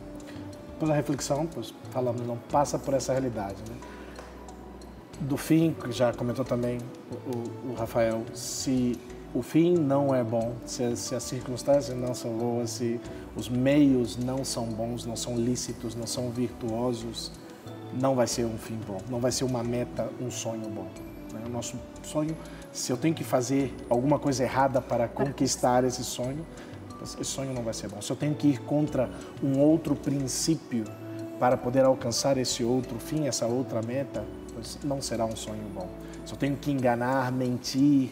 [0.80, 3.76] Pela reflexão, pois falamos, não passa por essa realidade, né?
[5.20, 6.78] Do fim, que já comentou também
[7.12, 8.98] o, o Rafael, se
[9.34, 13.00] o fim não é bom, se, se as circunstâncias não são boas, se
[13.34, 17.32] os meios não são bons, não são lícitos, não são virtuosos,
[17.98, 20.86] não vai ser um fim bom, não vai ser uma meta, um sonho bom.
[21.32, 21.42] Né?
[21.46, 22.36] O nosso sonho,
[22.72, 26.46] se eu tenho que fazer alguma coisa errada para conquistar esse sonho,
[27.02, 28.00] esse sonho não vai ser bom.
[28.00, 29.10] Se eu tenho que ir contra
[29.42, 30.84] um outro princípio
[31.38, 34.24] para poder alcançar esse outro fim, essa outra meta,
[34.84, 35.88] não será um sonho bom.
[36.24, 38.10] Se eu tenho que enganar, mentir,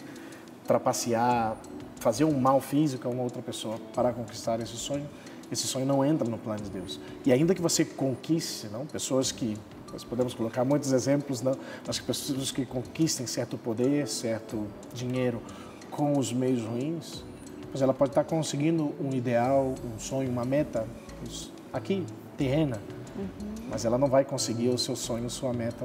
[0.71, 1.57] trapacear,
[1.97, 5.05] fazer um mal físico a uma outra pessoa para conquistar esse sonho,
[5.51, 7.01] esse sonho não entra no plano de Deus.
[7.27, 9.57] E ainda que você conquiste, não, pessoas que
[9.93, 14.65] nós podemos colocar muitos exemplos, não, mas que pessoas que conquistem certo poder, certo
[14.95, 15.43] dinheiro
[15.91, 17.25] com os meios ruins,
[17.73, 20.87] mas ela pode estar conseguindo um ideal, um sonho, uma meta
[21.73, 22.07] aqui
[22.37, 22.81] terrena,
[23.17, 23.55] uhum.
[23.69, 25.85] mas ela não vai conseguir o seu sonho, sua meta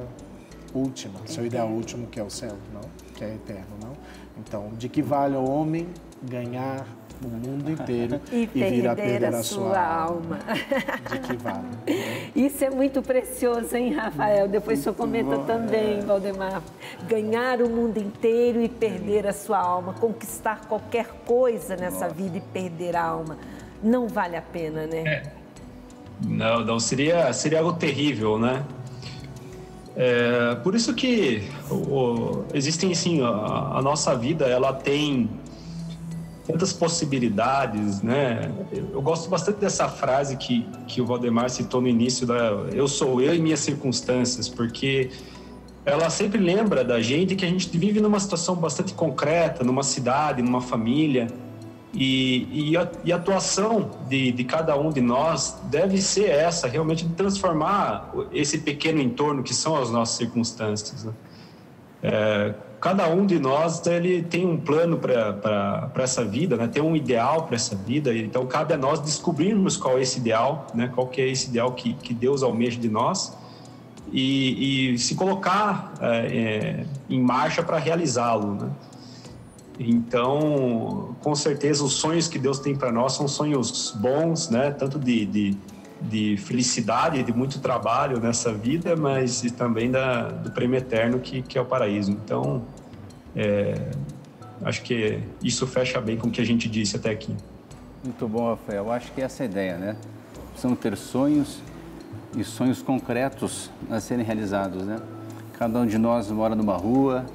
[0.76, 2.82] última, seu ideal último que é o céu, não,
[3.16, 3.95] que é eterno, não.
[4.38, 5.88] Então, de que vale o homem
[6.22, 6.86] ganhar
[7.24, 10.40] o mundo inteiro e, e vir a perder a sua alma.
[11.10, 11.66] De que vale.
[12.36, 14.48] Isso é muito precioso, hein, Rafael?
[14.48, 16.02] Depois o senhor comenta bom, também, é.
[16.02, 16.62] Valdemar.
[17.08, 19.94] Ganhar o mundo inteiro e perder a sua alma.
[19.94, 22.14] Conquistar qualquer coisa nessa Nossa.
[22.14, 23.38] vida e perder a alma.
[23.82, 25.04] Não vale a pena, né?
[25.06, 25.24] É.
[26.22, 26.80] Não, não.
[26.80, 28.64] Seria, seria algo terrível, né?
[29.96, 35.30] É, por isso que o, existem, assim, a, a nossa vida, ela tem
[36.46, 38.52] tantas possibilidades, né?
[38.94, 42.36] Eu gosto bastante dessa frase que, que o Valdemar citou no início da
[42.72, 45.10] eu sou eu e minhas circunstâncias, porque
[45.86, 50.42] ela sempre lembra da gente que a gente vive numa situação bastante concreta, numa cidade,
[50.42, 51.28] numa família,
[51.96, 56.68] e, e, a, e a atuação de, de cada um de nós deve ser essa,
[56.68, 61.06] realmente de transformar esse pequeno entorno que são as nossas circunstâncias.
[61.06, 61.14] Né?
[62.04, 66.68] É, cada um de nós ele tem um plano para essa vida, né?
[66.68, 70.68] tem um ideal para essa vida, então cabe a nós descobrirmos qual é esse ideal,
[70.76, 70.92] né?
[70.94, 73.36] qual que é esse ideal que, que Deus almeja de nós
[74.12, 78.56] e, e se colocar é, é, em marcha para realizá-lo.
[78.56, 78.70] Né?
[79.78, 84.72] Então, com certeza, os sonhos que Deus tem para nós são sonhos bons, né?
[84.72, 85.58] tanto de, de
[86.02, 91.58] de felicidade, de muito trabalho nessa vida, mas também da, do prêmio eterno que, que
[91.58, 92.12] é o paraíso.
[92.12, 92.64] Então,
[93.36, 93.92] é,
[94.64, 97.36] acho que isso fecha bem com o que a gente disse até aqui.
[98.04, 98.92] Muito bom, Rafael.
[98.92, 99.98] Acho que essa é a ideia, né?
[100.52, 101.60] Precisamos ter sonhos
[102.38, 105.00] e sonhos concretos a serem realizados, né?
[105.58, 107.26] Cada um de nós mora numa rua,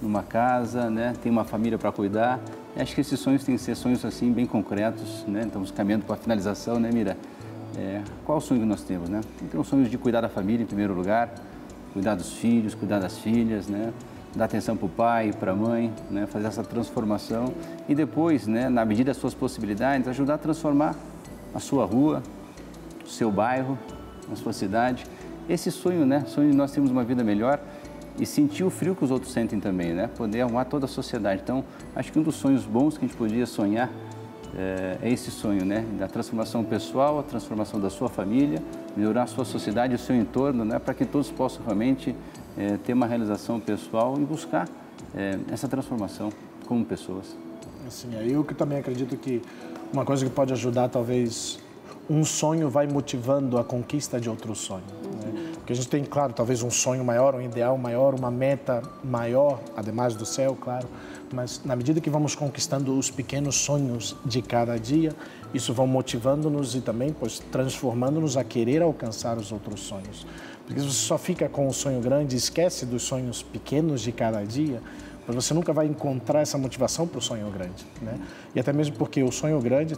[0.00, 1.14] numa casa, né?
[1.22, 2.40] Tem uma família para cuidar.
[2.76, 5.42] Acho que esses sonhos têm que ser sonhos assim bem concretos, né?
[5.46, 7.16] Estamos caminhando para a finalização, né, Mira?
[7.76, 9.20] É, qual o sonho que nós temos, né?
[9.50, 11.32] Temos sonhos de cuidar da família em primeiro lugar,
[11.92, 13.92] cuidar dos filhos, cuidar das filhas, né?
[14.34, 16.26] Dar atenção para o pai, para a mãe, né?
[16.26, 17.52] Fazer essa transformação
[17.88, 18.68] e depois, né?
[18.68, 20.94] Na medida das suas possibilidades, ajudar a transformar
[21.54, 22.22] a sua rua,
[23.04, 23.78] o seu bairro,
[24.32, 25.04] a sua cidade.
[25.48, 26.24] Esse sonho, né?
[26.26, 27.60] Sonho de nós termos uma vida melhor
[28.18, 30.08] e sentir o frio que os outros sentem também, né?
[30.16, 31.40] Poder arrumar toda a sociedade.
[31.42, 33.90] Então, acho que um dos sonhos bons que a gente podia sonhar
[34.56, 35.84] é, é esse sonho, né?
[35.98, 38.62] Da transformação pessoal, a transformação da sua família,
[38.96, 40.78] melhorar a sua sociedade, o seu entorno, né?
[40.78, 42.14] Para que todos possam realmente
[42.56, 44.68] é, ter uma realização pessoal e buscar
[45.14, 46.30] é, essa transformação
[46.66, 47.36] como pessoas.
[47.86, 49.42] Assim, eu que também acredito que
[49.92, 51.58] uma coisa que pode ajudar, talvez,
[52.08, 54.84] um sonho vai motivando a conquista de outro sonho.
[55.22, 55.52] Né?
[55.64, 59.60] Porque a gente tem, claro, talvez um sonho maior, um ideal maior, uma meta maior,
[59.74, 60.86] ademais do céu, claro
[61.34, 65.12] mas na medida que vamos conquistando os pequenos sonhos de cada dia,
[65.52, 70.26] isso vai motivando-nos e também pois, transformando-nos a querer alcançar os outros sonhos.
[70.64, 74.12] Porque se você só fica com o sonho grande e esquece dos sonhos pequenos de
[74.12, 74.80] cada dia,
[75.26, 77.84] você nunca vai encontrar essa motivação para o sonho grande.
[78.00, 78.18] Né?
[78.54, 79.96] E até mesmo porque o sonho grande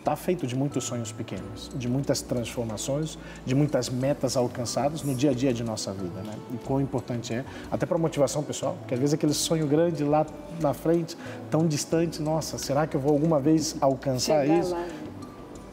[0.00, 5.30] está feito de muitos sonhos pequenos, de muitas transformações, de muitas metas alcançadas no dia
[5.30, 6.34] a dia de nossa vida, né?
[6.52, 10.26] E quão importante é, até para motivação pessoal, porque às vezes aquele sonho grande lá
[10.60, 11.16] na frente,
[11.50, 14.72] tão distante, nossa, será que eu vou alguma vez alcançar Chegar isso?
[14.72, 14.86] Lá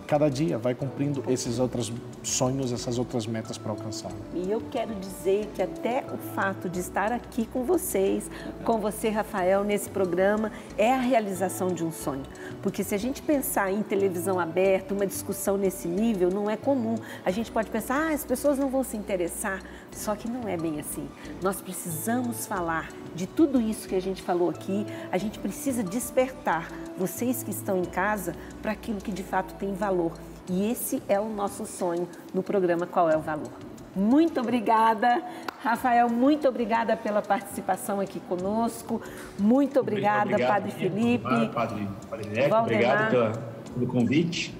[0.08, 1.91] cada dia vai cumprindo esses outros
[2.24, 4.12] sonhos, essas outras metas para alcançar.
[4.34, 8.32] E eu quero dizer que até o fato de estar aqui com vocês,
[8.64, 12.24] com você, Rafael, nesse programa, é a realização de um sonho.
[12.62, 16.95] Porque se a gente pensar em televisão aberta, uma discussão nesse nível, não é comum.
[17.26, 19.62] A gente pode pensar, ah, as pessoas não vão se interessar.
[19.98, 21.10] Só que não é bem assim.
[21.41, 26.72] Nós precisamos falar de tudo isso que a gente falou aqui, a gente precisa despertar
[26.95, 30.14] vocês que estão em casa para aquilo que de fato tem valor.
[30.48, 33.52] E esse é o nosso sonho no programa Qual é o Valor.
[33.95, 35.24] Muito obrigada,
[35.64, 39.02] Rafael, muito obrigada pela participação aqui conosco.
[39.39, 41.24] Muito obrigada, obrigado, Padre Felipe.
[41.52, 43.32] Padre, padre Neco, obrigado pela,
[43.74, 44.56] pelo convite.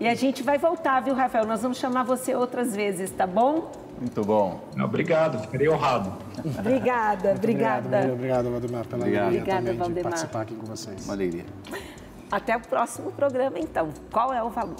[0.00, 1.46] E a gente vai voltar, viu, Rafael?
[1.46, 3.70] Nós vamos chamar você outras vezes, tá bom?
[4.00, 4.60] Muito bom.
[4.82, 6.12] Obrigado, ficarei honrado.
[6.58, 7.86] Obrigada, obrigada.
[7.86, 9.22] Obrigado, obrigado, Valdemar, pela obrigado.
[9.26, 9.96] alegria Obrigada, também Valdemar.
[9.96, 11.04] de participar aqui com vocês.
[11.04, 11.44] Uma alegria.
[12.32, 13.90] Até o próximo programa, então.
[14.10, 14.76] Qual é o valor?